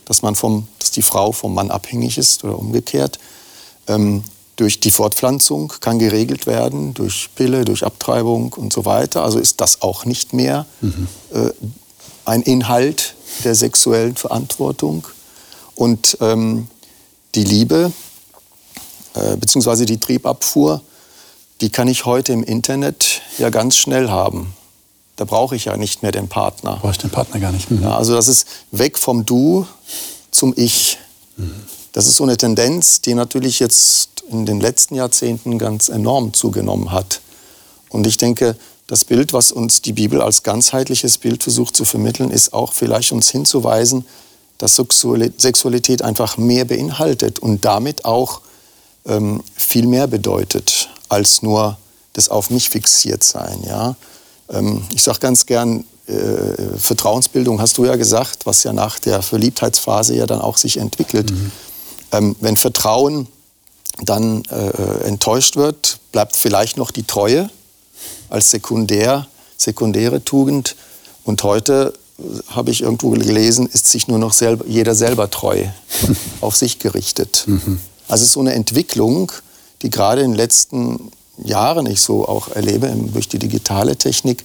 [0.07, 3.19] dass, man vom, dass die Frau vom Mann abhängig ist oder umgekehrt.
[3.88, 4.25] Ähm,
[4.57, 9.23] durch die Fortpflanzung kann geregelt werden, durch Pille, durch Abtreibung und so weiter.
[9.23, 11.09] Also ist das auch nicht mehr mhm.
[11.35, 11.51] äh,
[12.25, 15.07] ein Inhalt der sexuellen Verantwortung.
[15.75, 16.68] Und ähm,
[17.35, 17.92] die Liebe,
[19.14, 20.81] äh, beziehungsweise die Triebabfuhr,
[21.61, 24.55] die kann ich heute im Internet ja ganz schnell haben.
[25.16, 26.79] Da brauche ich ja nicht mehr den Partner.
[26.81, 27.70] Brauche ich den Partner gar nicht.
[27.70, 27.83] Mhm.
[27.83, 29.66] Ja, also das ist weg vom Du
[30.31, 30.99] zum Ich.
[31.37, 31.55] Mhm.
[31.92, 36.92] Das ist so eine Tendenz, die natürlich jetzt in den letzten Jahrzehnten ganz enorm zugenommen
[36.92, 37.20] hat.
[37.88, 42.31] Und ich denke, das Bild, was uns die Bibel als ganzheitliches Bild versucht zu vermitteln,
[42.31, 44.05] ist auch vielleicht uns hinzuweisen,
[44.59, 48.40] dass Sexualität einfach mehr beinhaltet und damit auch
[49.05, 51.79] ähm, viel mehr bedeutet als nur
[52.14, 53.62] das auf mich fixiert sein.
[53.66, 53.96] Ja?
[54.49, 59.22] Ähm, ich sage ganz gern, äh, Vertrauensbildung hast du ja gesagt, was ja nach der
[59.22, 61.31] Verliebtheitsphase ja dann auch sich entwickelt.
[61.31, 61.53] Mhm.
[62.12, 63.27] Ähm, wenn Vertrauen
[64.03, 67.51] dann äh, enttäuscht wird, bleibt vielleicht noch die Treue
[68.31, 70.77] als sekundär, sekundäre Tugend.
[71.25, 75.65] Und heute äh, habe ich irgendwo gelesen, ist sich nur noch selber, jeder selber treu,
[76.41, 77.45] auf sich gerichtet.
[77.47, 77.81] Mhm.
[78.09, 79.33] Also so eine Entwicklung,
[79.83, 84.45] die gerade in den letzten Jahren ich so auch erlebe durch die digitale Technik,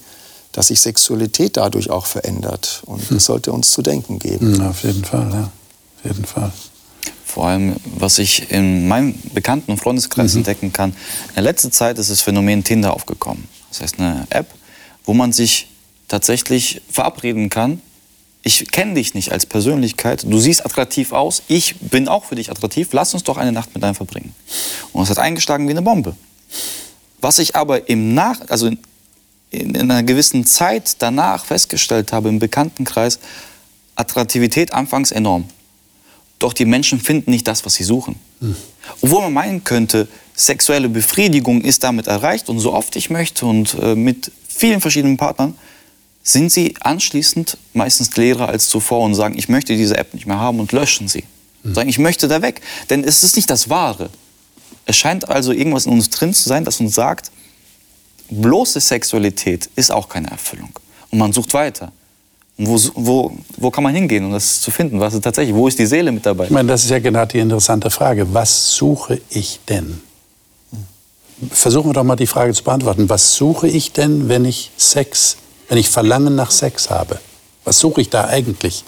[0.51, 2.81] dass sich Sexualität dadurch auch verändert.
[2.85, 3.19] Und das hm.
[3.19, 4.57] sollte uns zu denken geben.
[4.57, 5.43] Hm, auf jeden Fall, ja.
[5.43, 6.51] Auf jeden Fall.
[7.25, 10.89] Vor allem, was ich in meinem Bekannten- und Freundeskreis entdecken kann.
[11.29, 13.47] In der letzten Zeit ist das Phänomen Tinder aufgekommen.
[13.71, 14.47] Das heißt, eine App,
[15.05, 15.67] wo man sich
[16.07, 17.81] tatsächlich verabreden kann.
[18.43, 20.23] Ich kenne dich nicht als Persönlichkeit.
[20.27, 21.43] Du siehst attraktiv aus.
[21.47, 22.89] Ich bin auch für dich attraktiv.
[22.91, 24.35] Lass uns doch eine Nacht mit einem verbringen.
[24.91, 26.15] Und es hat eingeschlagen wie eine Bombe.
[27.21, 28.79] Was ich aber im Nach, also in,
[29.51, 33.19] in einer gewissen Zeit danach festgestellt habe im Bekanntenkreis,
[33.95, 35.45] Attraktivität anfangs enorm.
[36.39, 38.15] Doch die Menschen finden nicht das, was sie suchen.
[39.01, 43.75] Obwohl man meinen könnte, sexuelle Befriedigung ist damit erreicht und so oft ich möchte und
[43.81, 45.55] äh, mit vielen verschiedenen Partnern,
[46.23, 50.39] sind sie anschließend meistens leerer als zuvor und sagen, ich möchte diese App nicht mehr
[50.39, 51.23] haben und löschen sie.
[51.63, 52.61] Sagen, ich möchte da weg.
[52.89, 54.09] Denn es ist nicht das Wahre.
[54.85, 57.31] Es scheint also irgendwas in uns drin zu sein, das uns sagt,
[58.29, 60.71] bloße Sexualität ist auch keine Erfüllung.
[61.09, 61.91] Und man sucht weiter.
[62.57, 64.99] Wo, wo, wo kann man hingehen, um das zu finden?
[64.99, 65.55] Was ist tatsächlich?
[65.55, 66.45] Wo ist die Seele mit dabei?
[66.45, 68.33] Ich meine, das ist ja genau die interessante Frage.
[68.33, 70.01] Was suche ich denn?
[71.49, 73.09] Versuchen wir doch mal die Frage zu beantworten.
[73.09, 75.37] Was suche ich denn, wenn ich Sex,
[75.69, 77.19] wenn ich Verlangen nach Sex habe?
[77.63, 78.83] Was suche ich da eigentlich?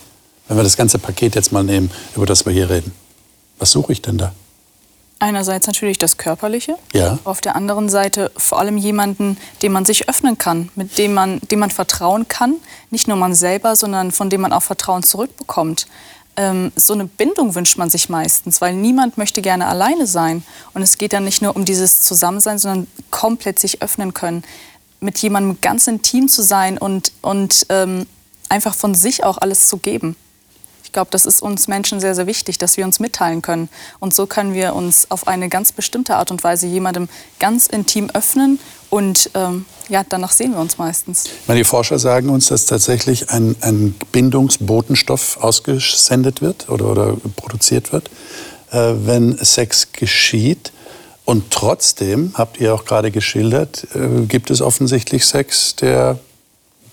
[0.47, 2.91] Wenn wir das ganze Paket jetzt mal nehmen, über das wir hier reden.
[3.57, 4.33] Was suche ich denn da?
[5.23, 7.17] Einerseits natürlich das Körperliche, Ja.
[7.23, 11.39] auf der anderen Seite vor allem jemanden, dem man sich öffnen kann, mit dem man,
[11.49, 12.55] dem man vertrauen kann.
[12.89, 15.87] Nicht nur man selber, sondern von dem man auch Vertrauen zurückbekommt.
[16.35, 20.43] Ähm, so eine Bindung wünscht man sich meistens, weil niemand möchte gerne alleine sein.
[20.73, 24.43] Und es geht dann nicht nur um dieses Zusammensein, sondern komplett sich öffnen können,
[24.99, 28.07] mit jemandem ganz intim zu sein und, und ähm,
[28.49, 30.17] einfach von sich auch alles zu geben.
[30.93, 33.67] Glaube, das ist uns Menschen sehr, sehr wichtig, dass wir uns mitteilen können.
[33.99, 38.09] Und so können wir uns auf eine ganz bestimmte Art und Weise jemandem ganz intim
[38.13, 38.59] öffnen.
[38.89, 41.25] Und ähm, ja, danach sehen wir uns meistens.
[41.47, 48.09] Die Forscher sagen uns, dass tatsächlich ein, ein Bindungsbotenstoff ausgesendet wird oder, oder produziert wird,
[48.71, 50.71] äh, wenn Sex geschieht.
[51.25, 56.19] Und trotzdem, habt ihr auch gerade geschildert, äh, gibt es offensichtlich Sex, der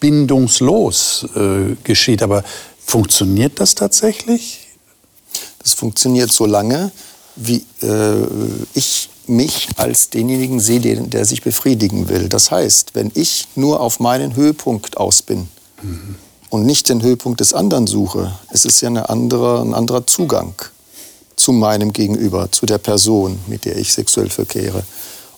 [0.00, 2.22] bindungslos äh, geschieht.
[2.22, 2.42] Aber
[2.86, 4.66] funktioniert das tatsächlich?
[5.62, 6.90] Das funktioniert so lange,
[7.36, 8.26] wie äh,
[8.74, 12.28] ich mich als denjenigen sehe, der, der sich befriedigen will.
[12.28, 15.48] Das heißt, wenn ich nur auf meinen Höhepunkt aus bin
[16.50, 20.54] und nicht den Höhepunkt des anderen suche, es ist ja eine andere, ein anderer Zugang
[21.36, 24.82] zu meinem Gegenüber, zu der Person, mit der ich sexuell verkehre.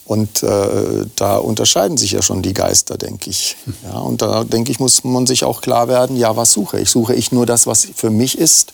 [0.05, 3.57] Und äh, da unterscheiden sich ja schon die Geister, denke ich.
[3.85, 6.91] Ja, und da denke ich, muss man sich auch klar werden, ja, was suche ich?
[6.91, 8.73] Suche ich nur das, was für mich ist?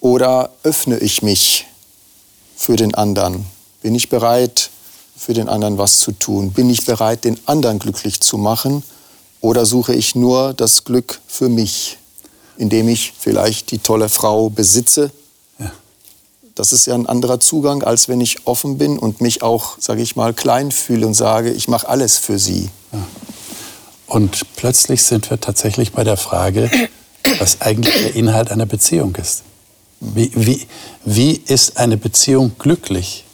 [0.00, 1.66] Oder öffne ich mich
[2.56, 3.46] für den anderen?
[3.82, 4.70] Bin ich bereit,
[5.16, 6.52] für den anderen was zu tun?
[6.52, 8.82] Bin ich bereit, den anderen glücklich zu machen?
[9.40, 11.98] Oder suche ich nur das Glück für mich,
[12.56, 15.10] indem ich vielleicht die tolle Frau besitze?
[16.54, 20.02] Das ist ja ein anderer Zugang, als wenn ich offen bin und mich auch, sage
[20.02, 22.70] ich mal, klein fühle und sage, ich mache alles für sie.
[24.06, 26.70] Und plötzlich sind wir tatsächlich bei der Frage,
[27.40, 29.42] was eigentlich der Inhalt einer Beziehung ist.
[29.98, 30.66] Wie, wie,
[31.04, 33.24] wie ist eine Beziehung glücklich?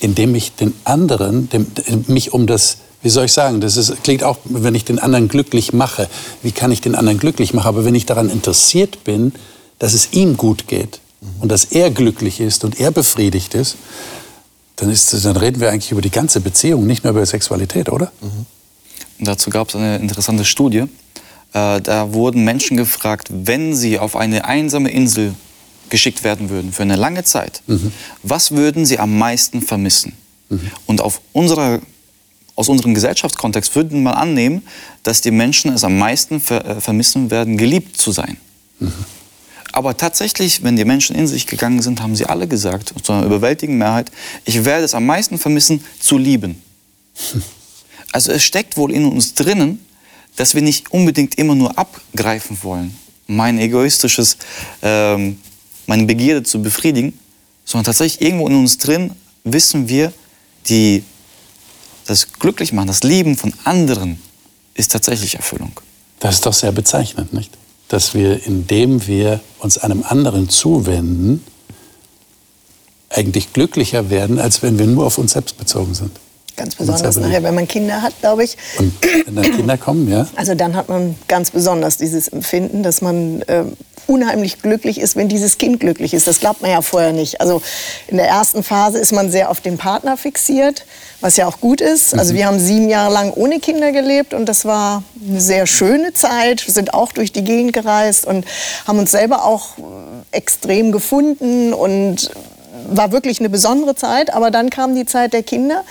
[0.00, 1.68] Indem ich den anderen, dem,
[2.06, 5.28] mich um das, wie soll ich sagen, das ist, klingt auch, wenn ich den anderen
[5.28, 6.06] glücklich mache.
[6.42, 7.68] Wie kann ich den anderen glücklich machen?
[7.68, 9.32] Aber wenn ich daran interessiert bin,
[9.78, 11.00] dass es ihm gut geht
[11.40, 13.76] und dass er glücklich ist und er befriedigt ist,
[14.76, 17.88] dann, ist, das- dann reden wir eigentlich über die ganze Beziehung, nicht nur über Sexualität,
[17.88, 18.12] oder?
[19.18, 20.84] Und dazu gab es eine interessante Studie.
[21.52, 25.34] Äh, da wurden Menschen gefragt, wenn sie auf eine einsame Insel
[25.88, 27.62] geschickt werden würden für eine lange Zeit,
[28.22, 30.12] was würden sie am meisten vermissen?
[30.86, 31.80] Und auf unserer,
[32.56, 34.62] aus unserem Gesellschaftskontext würde man annehmen,
[35.04, 38.36] dass die Menschen es am meisten ver äh, vermissen werden, geliebt zu sein.
[39.76, 43.26] Aber tatsächlich, wenn die Menschen in sich gegangen sind, haben sie alle gesagt, zu einer
[43.26, 44.10] überwältigenden Mehrheit,
[44.46, 46.62] ich werde es am meisten vermissen, zu lieben.
[48.12, 49.84] Also es steckt wohl in uns drinnen,
[50.36, 54.38] dass wir nicht unbedingt immer nur abgreifen wollen, mein egoistisches,
[54.80, 55.38] ähm,
[55.86, 57.18] meine Begierde zu befriedigen,
[57.66, 59.10] sondern tatsächlich irgendwo in uns drin
[59.44, 60.14] wissen wir,
[60.68, 61.02] die,
[62.06, 64.22] das Glücklichmachen, das Lieben von anderen
[64.72, 65.78] ist tatsächlich Erfüllung.
[66.20, 67.52] Das ist doch sehr bezeichnend, nicht?
[67.88, 71.44] Dass wir, indem wir uns einem anderen zuwenden,
[73.08, 76.18] eigentlich glücklicher werden, als wenn wir nur auf uns selbst bezogen sind.
[76.56, 78.56] Ganz besonders nachher, wenn man Kinder hat, glaube ich.
[78.78, 78.94] Und
[79.26, 80.26] wenn dann Kinder kommen, ja?
[80.36, 85.28] Also dann hat man ganz besonders dieses Empfinden, dass man ähm, unheimlich glücklich ist, wenn
[85.28, 86.26] dieses Kind glücklich ist.
[86.26, 87.40] Das glaubt man ja vorher nicht.
[87.40, 87.62] Also
[88.08, 90.84] in der ersten Phase ist man sehr auf den Partner fixiert,
[91.20, 92.18] was ja auch gut ist.
[92.18, 96.12] Also wir haben sieben Jahre lang ohne Kinder gelebt und das war eine sehr schöne
[96.14, 96.66] Zeit.
[96.66, 98.44] Wir sind auch durch die Gegend gereist und
[98.86, 99.82] haben uns selber auch äh,
[100.30, 102.30] extrem gefunden und
[102.88, 104.32] war wirklich eine besondere Zeit.
[104.32, 105.84] Aber dann kam die Zeit der Kinder.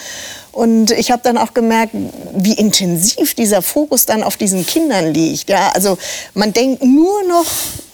[0.51, 1.93] Und ich habe dann auch gemerkt,
[2.33, 5.49] wie intensiv dieser Fokus dann auf diesen Kindern liegt.
[5.49, 5.97] Ja, also
[6.33, 7.45] man denkt nur noch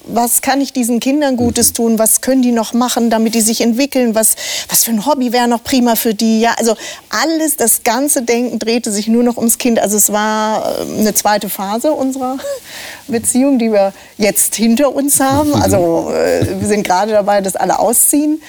[0.06, 1.74] was kann ich diesen Kindern Gutes mhm.
[1.74, 4.36] tun, was können die noch machen, damit die sich entwickeln, was,
[4.70, 6.42] was für ein Hobby wäre noch prima für die.
[6.42, 6.76] Ja, also
[7.10, 9.80] alles, das ganze Denken drehte sich nur noch ums Kind.
[9.80, 12.38] Also es war äh, eine zweite Phase unserer
[13.08, 15.52] Beziehung, die wir jetzt hinter uns haben.
[15.62, 18.42] Also äh, wir sind gerade dabei, dass alle ausziehen.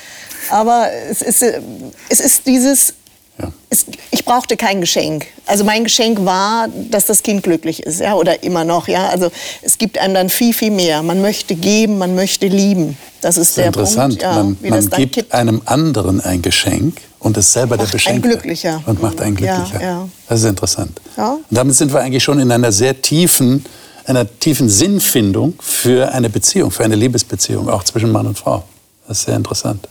[0.50, 1.60] Aber es ist, äh,
[2.08, 2.94] es ist dieses
[3.38, 3.50] ja.
[3.70, 5.26] Es, ich brauchte kein Geschenk.
[5.46, 9.08] Also mein Geschenk war, dass das Kind glücklich ist, ja, oder immer noch, ja.
[9.08, 9.30] Also
[9.62, 11.02] es gibt einem dann viel, viel mehr.
[11.02, 12.98] Man möchte geben, man möchte lieben.
[13.20, 14.18] Das ist, das ist der interessant.
[14.18, 15.32] Punkt, ja, man, man gibt kippt.
[15.32, 18.28] einem anderen ein Geschenk und ist selber macht der Beschenkte.
[18.28, 18.82] Ein glücklicher.
[18.86, 19.80] Und macht einen glücklicher.
[19.80, 20.08] Ja, ja.
[20.28, 21.00] Das ist interessant.
[21.16, 21.32] Ja.
[21.32, 23.64] Und damit sind wir eigentlich schon in einer sehr tiefen,
[24.04, 28.64] einer tiefen Sinnfindung für eine Beziehung, für eine Liebesbeziehung, auch zwischen Mann und Frau.
[29.08, 29.88] Das ist sehr interessant.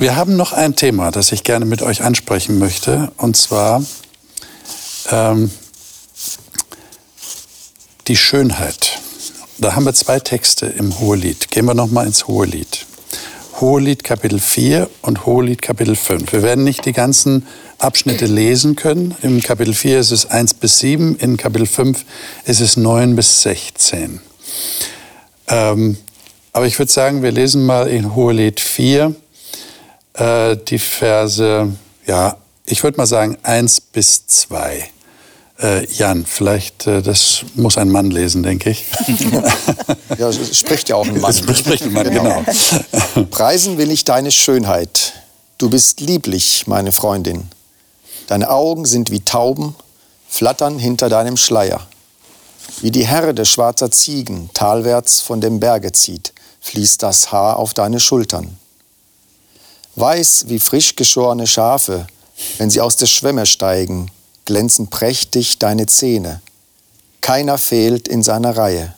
[0.00, 3.84] Wir haben noch ein Thema, das ich gerne mit euch ansprechen möchte, und zwar
[5.10, 5.50] ähm,
[8.08, 8.98] die Schönheit.
[9.58, 11.50] Da haben wir zwei Texte im Hohelied.
[11.50, 12.86] Gehen wir noch mal ins Hohelied.
[13.60, 16.32] Hohelied Kapitel 4 und Hohelied Kapitel 5.
[16.32, 19.14] Wir werden nicht die ganzen Abschnitte lesen können.
[19.20, 22.06] Im Kapitel 4 ist es 1 bis 7, in Kapitel 5
[22.46, 24.22] ist es 9 bis 16.
[25.48, 25.98] Ähm,
[26.54, 29.14] aber ich würde sagen, wir lesen mal in Hohelied 4
[30.20, 31.72] äh, die Verse,
[32.06, 34.88] ja, ich würde mal sagen, eins bis zwei.
[35.58, 38.86] Äh, Jan, vielleicht, äh, das muss ein Mann lesen, denke ich.
[40.18, 41.30] ja, es spricht ja auch ein Mann.
[41.30, 42.42] Es spricht ein Mann, genau.
[42.44, 43.26] genau.
[43.30, 45.14] Preisen will ich deine Schönheit.
[45.58, 47.48] Du bist lieblich, meine Freundin.
[48.26, 49.74] Deine Augen sind wie Tauben,
[50.28, 51.86] flattern hinter deinem Schleier.
[52.80, 58.00] Wie die Herde schwarzer Ziegen talwärts von dem Berge zieht, fließt das Haar auf deine
[58.00, 58.59] Schultern.
[60.00, 62.06] Weiß wie frisch geschorene Schafe,
[62.56, 64.10] wenn sie aus der Schwemme steigen,
[64.46, 66.40] glänzen prächtig deine Zähne.
[67.20, 68.94] Keiner fehlt in seiner Reihe.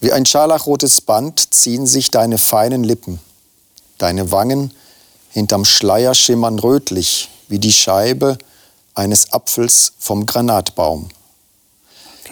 [0.00, 3.20] Wie ein scharlachrotes Band ziehen sich deine feinen Lippen.
[3.98, 4.72] Deine Wangen
[5.30, 8.38] hinterm Schleier schimmern rötlich, wie die Scheibe
[8.94, 11.08] eines Apfels vom Granatbaum.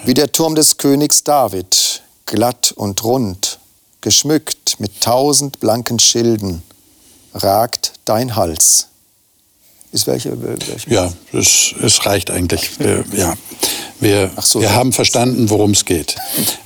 [0.03, 3.59] Wie der Turm des Königs David, glatt und rund,
[4.01, 6.61] geschmückt mit tausend blanken Schilden,
[7.33, 8.87] ragt dein Hals.
[9.91, 10.41] Ist welche?
[10.41, 10.89] welche?
[10.89, 12.71] Ja, es, es reicht eigentlich.
[12.79, 13.33] Wir, ja.
[13.99, 16.15] Wir, so, wir haben verstanden, worum es geht.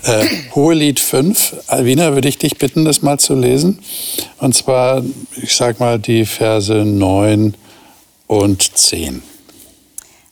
[0.04, 0.25] Äh,
[0.56, 3.80] Hohelied 5, Alvina, würde ich dich bitten, das mal zu lesen.
[4.38, 5.04] Und zwar,
[5.36, 7.56] ich sag mal, die Verse 9
[8.28, 9.21] und 10.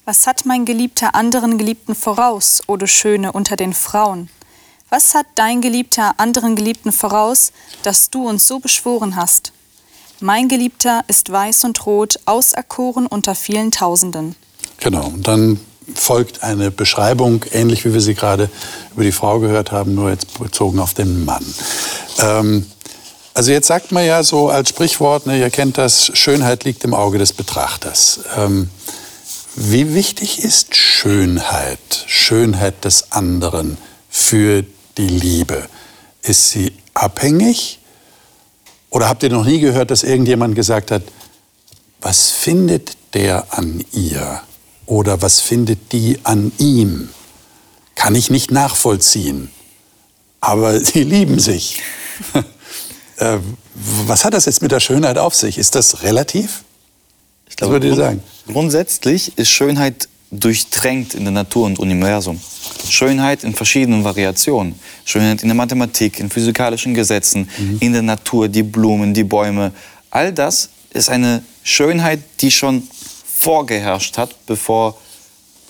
[0.06, 4.30] Was hat mein Geliebter anderen Geliebten voraus, o du Schöne unter den Frauen?
[4.89, 7.52] Was hat dein Geliebter anderen Geliebten voraus,
[7.84, 9.52] dass du uns so beschworen hast?
[10.23, 14.38] Mein Geliebter ist weiß und rot, auserkoren unter vielen Tausenden.
[14.77, 15.59] Genau, und dann
[15.95, 18.49] folgt eine Beschreibung, ähnlich wie wir sie gerade
[18.93, 21.43] über die Frau gehört haben, nur jetzt bezogen auf den Mann.
[22.19, 22.65] Ähm,
[23.33, 26.93] also jetzt sagt man ja so als Sprichwort, ne, ihr kennt das, Schönheit liegt im
[26.93, 28.21] Auge des Betrachters.
[28.38, 28.69] Ähm,
[29.57, 33.77] wie wichtig ist Schönheit, Schönheit des anderen
[34.09, 34.63] für
[34.97, 35.67] die Liebe?
[36.21, 37.81] Ist sie abhängig
[38.93, 41.01] oder habt ihr noch nie gehört, dass irgendjemand gesagt hat,
[41.99, 44.41] was findet der an ihr?
[44.86, 47.10] Oder was findet die an ihm?
[47.95, 49.49] Kann ich nicht nachvollziehen.
[50.41, 51.82] Aber sie lieben sich.
[53.17, 53.38] Äh,
[54.08, 55.60] was hat das jetzt mit der Schönheit auf sich?
[55.60, 56.63] Ist das relativ?
[57.47, 58.23] Ich glaube, was würdet ihr sagen?
[58.47, 62.39] Grundsätzlich ist Schönheit durchtränkt in der Natur und Universum.
[62.89, 64.76] Schönheit in verschiedenen Variationen.
[65.06, 67.78] Schönheit in der Mathematik, in physikalischen Gesetzen, mhm.
[67.80, 69.72] in der Natur, die Blumen, die Bäume.
[70.10, 72.84] All das ist eine Schönheit, die schon
[73.26, 74.98] vorgeherrscht hat, bevor,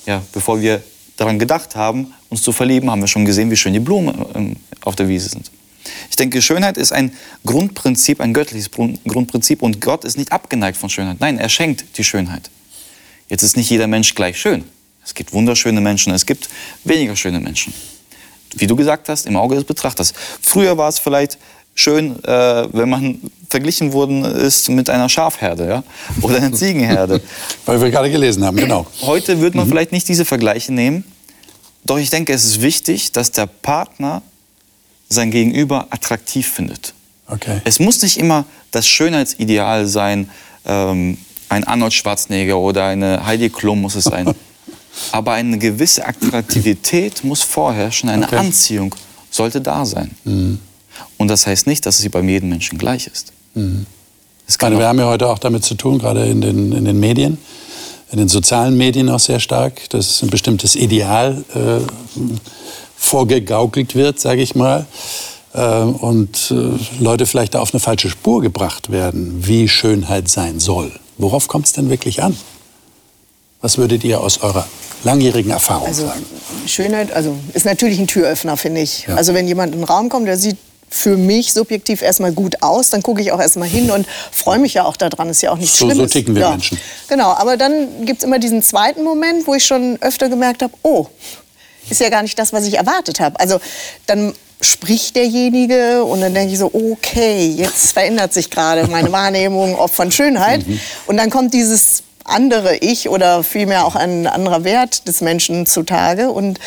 [0.06, 0.82] ja, bevor wir
[1.16, 4.56] daran gedacht haben, uns zu verlieben, haben wir schon gesehen, wie schön die Blumen ähm,
[4.82, 5.50] auf der Wiese sind.
[6.08, 7.12] Ich denke, Schönheit ist ein
[7.44, 11.18] Grundprinzip, ein göttliches Grundprinzip und Gott ist nicht abgeneigt von Schönheit.
[11.20, 12.50] Nein, er schenkt die Schönheit.
[13.28, 14.64] Jetzt ist nicht jeder Mensch gleich schön.
[15.04, 16.48] Es gibt wunderschöne Menschen, es gibt
[16.84, 17.74] weniger schöne Menschen.
[18.54, 20.14] Wie du gesagt hast, im Auge des Betrachters.
[20.40, 21.38] Früher war es vielleicht
[21.74, 23.20] schön, äh, wenn man
[23.50, 25.84] verglichen worden ist mit einer Schafherde ja?
[26.22, 27.20] oder einer Ziegenherde.
[27.66, 28.86] Weil wir gerade gelesen haben, genau.
[29.02, 29.70] Heute würde man mhm.
[29.70, 31.04] vielleicht nicht diese Vergleiche nehmen.
[31.84, 34.22] Doch ich denke, es ist wichtig, dass der Partner
[35.08, 36.94] sein Gegenüber attraktiv findet.
[37.26, 37.60] Okay.
[37.64, 40.30] Es muss nicht immer das Schönheitsideal sein,
[40.66, 41.18] ähm,
[41.54, 44.34] ein Arnold Schwarzenegger oder eine Heidi Klum muss es sein.
[45.12, 48.36] Aber eine gewisse Attraktivität muss vorherrschen, eine okay.
[48.36, 48.94] Anziehung
[49.30, 50.10] sollte da sein.
[50.24, 50.58] Mhm.
[51.16, 53.32] Und das heißt nicht, dass sie bei jedem Menschen gleich ist.
[53.54, 53.86] Mhm.
[54.60, 57.38] Meine, wir haben ja heute auch damit zu tun, gerade in den, in den Medien,
[58.12, 62.20] in den sozialen Medien auch sehr stark, dass ein bestimmtes Ideal äh,
[62.96, 64.86] vorgegaukelt wird, sage ich mal,
[65.54, 70.92] äh, und äh, Leute vielleicht auf eine falsche Spur gebracht werden, wie Schönheit sein soll.
[71.18, 72.36] Worauf kommt es denn wirklich an?
[73.60, 74.66] Was würdet ihr aus eurer
[75.04, 76.24] langjährigen Erfahrung Also sagen?
[76.66, 79.06] Schönheit, also ist natürlich ein Türöffner, finde ich.
[79.06, 79.14] Ja.
[79.14, 80.56] Also wenn jemand in den Raum kommt, der sieht
[80.90, 84.74] für mich subjektiv erstmal gut aus, dann gucke ich auch erstmal hin und freue mich
[84.74, 85.28] ja auch daran.
[85.28, 86.12] Ist ja auch nichts So- so Schlimmes.
[86.12, 86.50] ticken wir ja.
[86.50, 86.78] Menschen.
[87.08, 90.72] Genau, aber dann gibt es immer diesen zweiten Moment, wo ich schon öfter gemerkt habe,
[90.82, 91.06] oh,
[91.90, 93.38] ist ja gar nicht das, was ich erwartet habe.
[93.40, 93.60] Also
[94.06, 94.34] dann
[94.64, 99.90] spricht derjenige und dann denke ich so, okay, jetzt verändert sich gerade meine Wahrnehmung auch
[99.90, 100.64] von Schönheit.
[101.06, 106.30] Und dann kommt dieses andere Ich oder vielmehr auch ein anderer Wert des Menschen zutage
[106.30, 106.58] und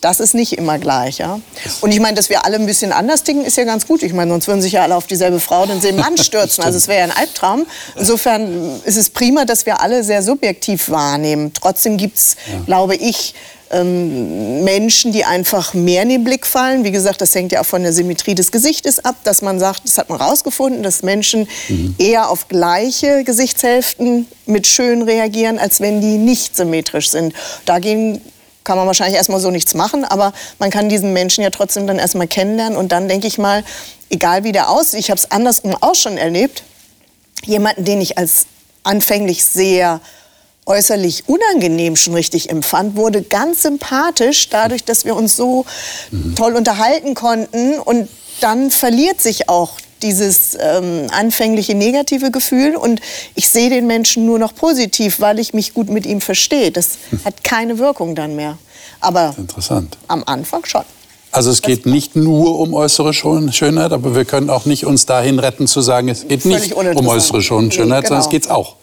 [0.00, 1.40] das ist nicht immer gleich, ja.
[1.80, 4.02] Und ich meine, dass wir alle ein bisschen anders ticken, ist ja ganz gut.
[4.02, 6.62] Ich meine, sonst würden sich ja alle auf dieselbe Frau, denselben Mann stürzen.
[6.62, 7.66] Also es wäre ja ein Albtraum.
[7.96, 11.52] Insofern ist es prima, dass wir alle sehr subjektiv wahrnehmen.
[11.52, 12.36] Trotzdem gibt's,
[12.66, 13.34] glaube ich,
[13.70, 16.84] ähm, Menschen, die einfach mehr in den Blick fallen.
[16.84, 19.82] Wie gesagt, das hängt ja auch von der Symmetrie des Gesichtes ab, dass man sagt,
[19.84, 21.48] das hat man rausgefunden, dass Menschen
[21.98, 27.34] eher auf gleiche Gesichtshälften mit schön reagieren, als wenn die nicht symmetrisch sind.
[27.64, 28.20] Dagegen
[28.64, 31.98] kann man wahrscheinlich erstmal so nichts machen, aber man kann diesen Menschen ja trotzdem dann
[31.98, 33.64] erstmal kennenlernen und dann denke ich mal,
[34.10, 36.64] egal wie der aussieht, ich habe es andersrum auch schon erlebt,
[37.46, 38.46] jemanden, den ich als
[38.82, 40.00] anfänglich sehr
[40.68, 45.64] äußerlich unangenehm schon richtig empfand, wurde ganz sympathisch dadurch, dass wir uns so
[46.36, 48.08] toll unterhalten konnten und
[48.40, 53.00] dann verliert sich auch dieses ähm, anfängliche negative Gefühl und
[53.34, 56.70] ich sehe den Menschen nur noch positiv, weil ich mich gut mit ihm verstehe.
[56.70, 56.90] Das
[57.24, 58.58] hat keine Wirkung dann mehr.
[59.00, 59.96] Aber Interessant.
[60.06, 60.82] am Anfang schon.
[61.32, 65.04] Also es geht nicht nur um äußere Schön- Schönheit, aber wir können auch nicht uns
[65.04, 68.26] dahin retten zu sagen, es geht Völlig nicht um äußere Schön- Nee, Schönheit, sondern es
[68.26, 68.30] genau.
[68.30, 68.76] geht's auch.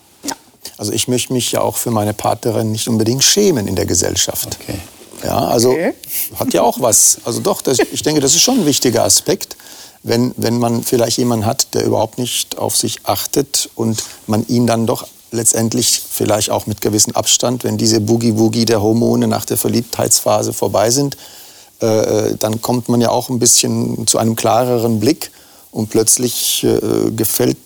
[0.78, 4.58] Also ich möchte mich ja auch für meine Partnerin nicht unbedingt schämen in der Gesellschaft.
[4.62, 4.80] Okay.
[5.24, 5.94] Ja, also Okay.
[6.40, 7.20] hat ja auch was.
[7.24, 9.56] Also doch, das, ich denke, das ist schon ein wichtiger Aspekt,
[10.04, 14.68] wenn, wenn man vielleicht jemanden hat, der überhaupt nicht auf sich achtet und man ihn
[14.68, 19.58] dann doch letztendlich vielleicht auch mit gewissem Abstand, wenn diese Boogie-Woogie der Hormone nach der
[19.58, 21.18] Verliebtheitsphase vorbei sind,
[21.80, 25.32] äh, dann kommt man ja auch ein bisschen zu einem klareren Blick
[25.72, 27.58] und plötzlich äh, gefällt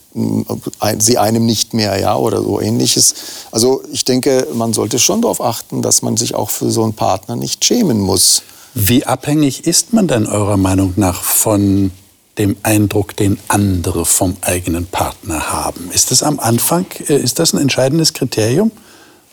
[1.00, 3.14] sie einem nicht mehr, ja, oder so ähnliches.
[3.52, 6.94] Also ich denke, man sollte schon darauf achten, dass man sich auch für so einen
[6.94, 8.42] Partner nicht schämen muss.
[8.74, 11.92] Wie abhängig ist man denn eurer Meinung nach von
[12.38, 15.92] dem Eindruck, den andere vom eigenen Partner haben?
[15.94, 18.72] Ist das am Anfang, äh, ist das ein entscheidendes Kriterium?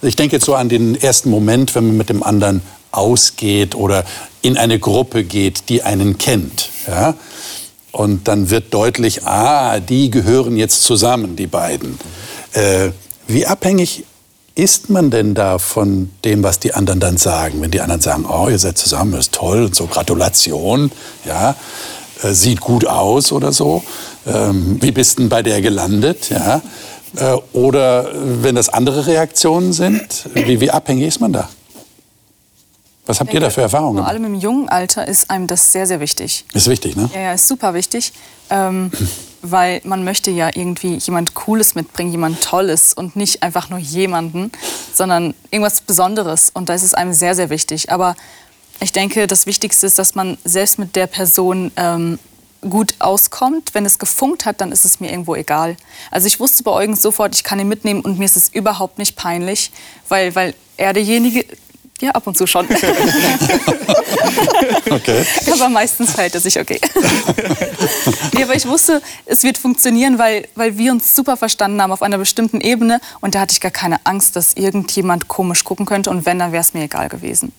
[0.03, 2.61] Ich denke jetzt so an den ersten Moment, wenn man mit dem anderen
[2.91, 4.05] ausgeht oder
[4.43, 6.71] in eine Gruppe geht, die einen kennt.
[6.87, 7.15] Ja?
[7.97, 11.99] Und dann wird deutlich, ah, die gehören jetzt zusammen, die beiden.
[12.53, 12.91] Äh,
[13.27, 14.05] wie abhängig
[14.55, 17.63] ist man denn da von dem, was die anderen dann sagen?
[17.63, 20.93] Wenn die anderen sagen, oh, ihr seid zusammen, das ist toll, und so Gratulation,
[21.25, 21.57] ja,
[22.23, 23.83] äh, sieht gut aus oder so.
[24.27, 26.61] Ähm, wie bist denn bei der gelandet, ja?
[27.17, 28.11] Äh, oder
[28.43, 31.49] wenn das andere Reaktionen sind, wie, wie abhängig ist man da?
[33.07, 33.99] Was habt ihr da für Erfahrungen?
[33.99, 36.45] Vor allem im jungen Alter ist einem das sehr, sehr wichtig.
[36.53, 37.09] Ist wichtig, ne?
[37.15, 38.13] Ja, ja, ist super wichtig,
[38.51, 38.91] ähm,
[39.43, 44.51] weil man möchte ja irgendwie jemand Cooles mitbringen, jemand Tolles und nicht einfach nur jemanden,
[44.93, 46.51] sondern irgendwas Besonderes.
[46.53, 47.93] Und da ist es einem sehr, sehr wichtig.
[47.93, 48.17] Aber
[48.81, 52.19] ich denke, das Wichtigste ist, dass man selbst mit der Person ähm,
[52.69, 53.75] gut auskommt.
[53.75, 55.77] Wenn es gefunkt hat, dann ist es mir irgendwo egal.
[56.11, 58.99] Also ich wusste bei Eugen sofort, ich kann ihn mitnehmen und mir ist es überhaupt
[58.99, 59.71] nicht peinlich,
[60.09, 61.45] weil, weil er derjenige...
[62.01, 62.67] Ja, ab und zu schon.
[64.89, 65.25] Okay.
[65.53, 66.81] Aber meistens verhält er sich okay.
[68.35, 72.03] nee, aber ich wusste, es wird funktionieren, weil, weil wir uns super verstanden haben auf
[72.03, 73.01] einer bestimmten Ebene.
[73.21, 76.11] Und da hatte ich gar keine Angst, dass irgendjemand komisch gucken könnte.
[76.11, 77.53] Und wenn, dann wäre es mir egal gewesen.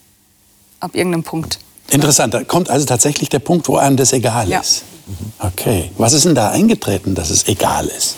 [0.79, 1.59] Ab irgendeinem Punkt.
[1.89, 4.59] Interessant, da kommt also tatsächlich der Punkt, wo einem das egal Ja.
[4.59, 4.83] ist.
[5.39, 5.91] Okay.
[5.97, 8.15] Was ist denn da eingetreten, dass es egal ist?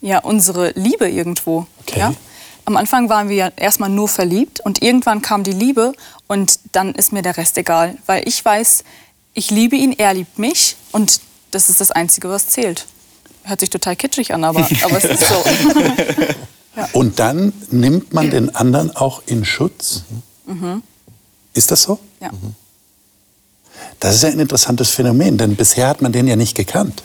[0.00, 1.66] Ja, unsere Liebe irgendwo.
[1.82, 1.98] Okay.
[2.00, 2.14] Ja?
[2.70, 5.92] Am Anfang waren wir ja erstmal nur verliebt und irgendwann kam die Liebe
[6.28, 7.98] und dann ist mir der Rest egal.
[8.06, 8.84] Weil ich weiß,
[9.34, 12.86] ich liebe ihn, er liebt mich und das ist das Einzige, was zählt.
[13.42, 15.44] Hört sich total kitschig an, aber, aber es ist so.
[16.92, 20.04] Und dann nimmt man den anderen auch in Schutz?
[21.52, 21.98] Ist das so?
[22.20, 22.30] Ja.
[23.98, 27.02] Das ist ja ein interessantes Phänomen, denn bisher hat man den ja nicht gekannt.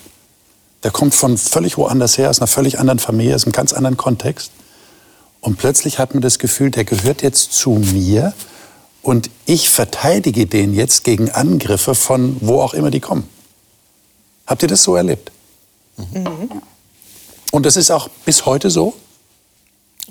[0.83, 3.97] Der kommt von völlig woanders her, aus einer völlig anderen Familie, aus einem ganz anderen
[3.97, 4.51] Kontext.
[5.41, 8.33] Und plötzlich hat man das Gefühl, der gehört jetzt zu mir
[9.01, 13.27] und ich verteidige den jetzt gegen Angriffe von wo auch immer die kommen.
[14.47, 15.31] Habt ihr das so erlebt?
[15.97, 16.61] Mhm.
[17.51, 18.93] Und das ist auch bis heute so?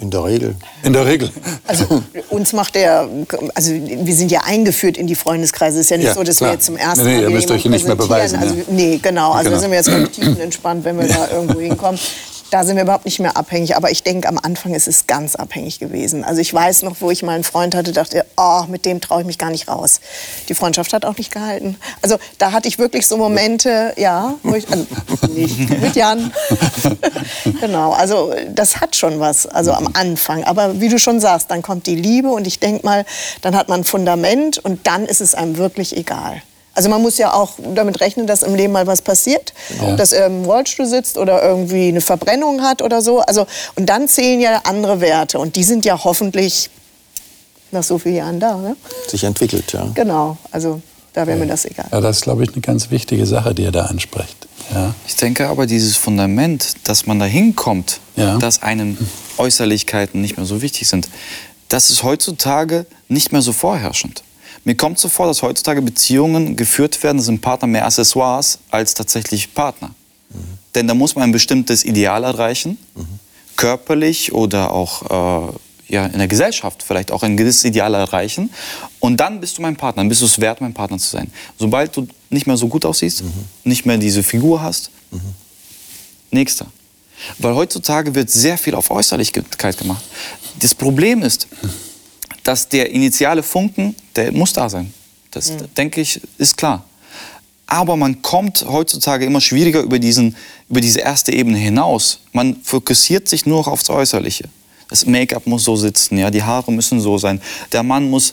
[0.01, 0.57] In der Regel.
[0.83, 1.31] In der Regel.
[1.69, 3.09] Also uns macht der,
[3.55, 5.79] also wir sind ja eingeführt in die Freundeskreise.
[5.79, 6.51] Es ist ja nicht Ja, so, dass klar.
[6.51, 8.67] wir jetzt zum ersten Nee, nee, Mal ihr wieder müsst euch nicht mehr beweisen, präsentieren.
[8.77, 8.83] ja.
[8.83, 9.31] Also, nee, genau.
[9.33, 9.55] Also Genau.
[9.57, 12.01] da sind wir jetzt ganz tiefenentspannt, wenn wir da irgendwo hinkommen.
[12.55, 13.75] Da sind wir überhaupt nicht mehr abhängig.
[13.75, 16.23] Aber ich denke, am Anfang ist es ganz abhängig gewesen.
[16.23, 19.23] Also ich weiß noch, wo ich mal einen Freund hatte, dachte, oh, mit dem traue
[19.23, 19.99] ich mich gar nicht raus.
[20.49, 21.77] Die Freundschaft hat auch nicht gehalten.
[22.01, 24.87] Also da hatte ich wirklich so Momente, ja, wo ich, also
[25.35, 26.33] nicht mit Jan.
[27.61, 30.45] genau, also das hat schon was, also am Anfang.
[30.45, 33.05] Aber wie du schon sagst, dann kommt die Liebe und ich denke mal,
[33.41, 36.41] dann hat man ein Fundament und dann ist es einem wirklich egal.
[36.75, 39.55] Also man muss ja auch damit rechnen, dass im Leben mal was passiert,
[39.97, 43.21] dass er im Rollstuhl sitzt oder irgendwie eine Verbrennung hat oder so.
[43.21, 43.47] Also
[43.77, 46.71] und dann zählen ja andere Werte und die sind ja hoffentlich
[47.71, 48.57] nach so vielen Jahren da.
[48.57, 48.77] Ne?
[49.09, 49.87] Sich entwickelt, ja.
[49.95, 50.81] Genau, also
[51.13, 51.87] da wäre mir das egal.
[51.93, 54.49] Ja, das ist, glaube ich, eine ganz wichtige Sache, die ihr da ansprecht.
[54.73, 54.95] Ja.
[55.07, 58.39] Ich denke aber, dieses Fundament, dass man da hinkommt, Ja.
[58.39, 58.97] dass einem
[59.39, 61.09] Äußerlichkeiten nicht mehr so wichtig sind,
[61.69, 64.23] das ist heutzutage nicht mehr so vorherrschend.
[64.65, 69.55] Mir kommt so vor, dass heutzutage Beziehungen geführt werden, sind Partner mehr Accessoires als tatsächlich
[69.55, 69.91] Partner.
[70.75, 72.79] Denn da muss man ein bestimmtes Ideal erreichen,
[73.57, 75.53] körperlich oder auch äh,
[75.89, 78.51] ja, in der Gesellschaft vielleicht auch ein gewisses Ideal erreichen.
[79.01, 81.31] Und dann bist du mein Partner, dann bist du es wert, mein Partner zu sein.
[81.59, 83.23] Sobald du nicht mehr so gut aussiehst,
[83.65, 84.91] nicht mehr diese Figur hast,
[86.31, 86.67] nächster.
[87.39, 90.05] Weil heutzutage wird sehr viel auf Äußerlichkeit gemacht.
[90.61, 91.47] Das Problem ist,
[92.43, 94.93] dass der initiale Funken, der muss da sein.
[95.31, 96.85] Das, denke ich, ist klar.
[97.67, 100.37] Aber man kommt heutzutage immer schwieriger über, diesen,
[100.69, 102.21] über diese erste Ebene hinaus.
[102.33, 104.45] Man fokussiert sich nur noch aufs Äußerliche.
[104.89, 107.41] Das Make-up muss so sitzen, ja, die Haare müssen so sein.
[107.73, 108.33] Der Mann muss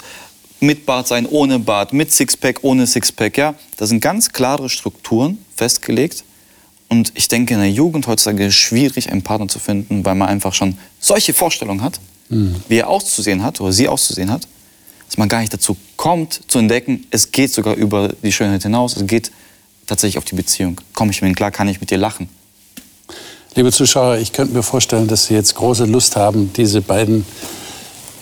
[0.60, 3.38] mit Bart sein, ohne Bart, mit Sixpack, ohne Sixpack.
[3.38, 6.24] Ja, da sind ganz klare Strukturen festgelegt.
[6.88, 10.14] Und ich denke, in der Jugend heutzutage ist es schwierig, einen Partner zu finden, weil
[10.14, 12.00] man einfach schon solche Vorstellungen hat,
[12.68, 14.48] wie er auszusehen hat oder sie auszusehen hat,
[15.12, 18.95] dass man gar nicht dazu kommt, zu entdecken, es geht sogar über die Schönheit hinaus,
[18.95, 19.30] es geht
[19.86, 20.80] tatsächlich auf die Beziehung.
[20.93, 22.30] Komme ich mir klar, kann ich mit dir lachen?
[23.53, 27.26] Liebe Zuschauer, ich könnte mir vorstellen, dass Sie jetzt große Lust haben, diese beiden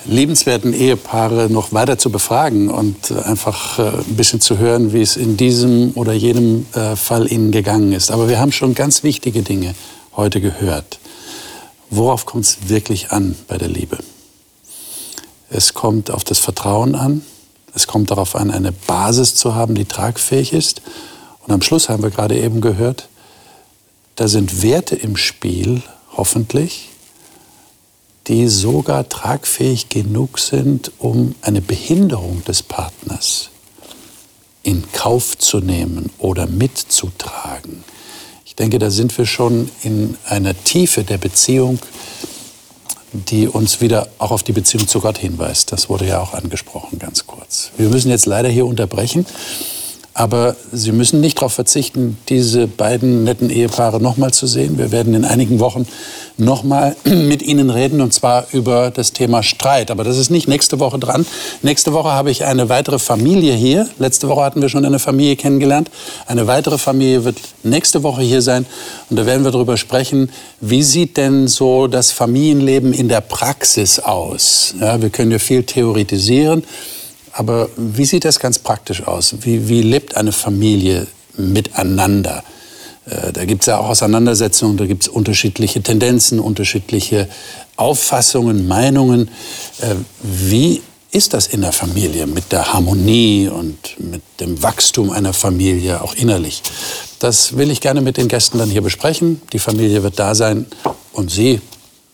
[0.05, 5.01] liebenswerten Ehepaare noch weiter zu befragen und äh, einfach äh, ein bisschen zu hören, wie
[5.01, 8.09] es in diesem oder jenem äh, Fall Ihnen gegangen ist.
[8.09, 9.75] Aber wir haben schon ganz wichtige Dinge
[10.15, 10.97] heute gehört.
[11.91, 13.99] Worauf kommt es wirklich an bei der Liebe?
[15.49, 17.23] Es kommt auf das Vertrauen an.
[17.73, 20.81] Es kommt darauf an, eine Basis zu haben, die tragfähig ist.
[21.45, 23.07] Und am Schluss haben wir gerade eben gehört,
[24.15, 25.81] da sind Werte im Spiel,
[26.15, 26.89] hoffentlich,
[28.27, 33.49] die sogar tragfähig genug sind, um eine Behinderung des Partners
[34.61, 37.83] in Kauf zu nehmen oder mitzutragen.
[38.45, 41.79] Ich denke, da sind wir schon in einer Tiefe der Beziehung,
[43.14, 45.72] die uns wieder auch auf die Beziehung zu Gott hinweist.
[45.72, 47.72] Das wurde ja auch angesprochen, ganz kurz.
[47.78, 49.26] Wir müssen jetzt leider hier unterbrechen.
[50.20, 54.78] Aber Sie müssen nicht darauf verzichten, diese beiden netten Ehepaare nochmal zu sehen.
[54.78, 55.88] Wir werden in einigen Wochen
[56.36, 59.89] nochmal mit Ihnen reden, und zwar über das Thema Streit.
[59.89, 61.26] Aber das ist nicht nächste Woche dran.
[61.61, 63.88] Nächste Woche habe ich eine weitere Familie hier.
[63.97, 65.89] Letzte Woche hatten wir schon eine Familie kennengelernt.
[66.28, 68.65] Eine weitere Familie wird nächste Woche hier sein.
[69.09, 73.99] Und da werden wir darüber sprechen, wie sieht denn so das Familienleben in der Praxis
[73.99, 74.76] aus?
[74.82, 76.65] Ja, wir können ja viel theoretisieren.
[77.39, 79.33] Aber wie sieht das ganz praktisch aus?
[79.39, 82.43] Wie, wie lebt eine Familie miteinander?
[83.05, 87.29] Äh, Da gibt es ja auch Auseinandersetzungen, da gibt es unterschiedliche Tendenzen, unterschiedliche
[87.77, 89.29] Auffassungen, Meinungen.
[89.79, 90.81] Äh, Wie
[91.11, 96.15] ist das in der Familie mit der Harmonie und mit dem Wachstum einer Familie, auch
[96.15, 96.61] innerlich?
[97.19, 99.41] Das will ich gerne mit den Gästen dann hier besprechen.
[99.53, 100.65] Die Familie wird da sein
[101.13, 101.61] und Sie,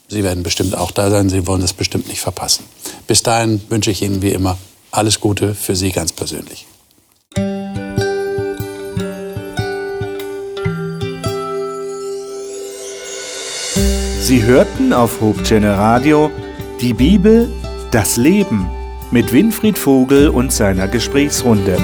[0.07, 1.29] Sie werden bestimmt auch da sein.
[1.31, 2.63] Sie wollen das bestimmt nicht verpassen.
[3.07, 4.55] Bis dahin wünsche ich Ihnen wie immer
[4.97, 6.67] alles Gute für Sie ganz persönlich.
[14.21, 16.31] Sie hörten auf Hope Channel Radio
[16.81, 17.51] die Bibel,
[17.91, 18.69] das Leben
[19.11, 21.77] mit Winfried Vogel und seiner Gesprächsrunde.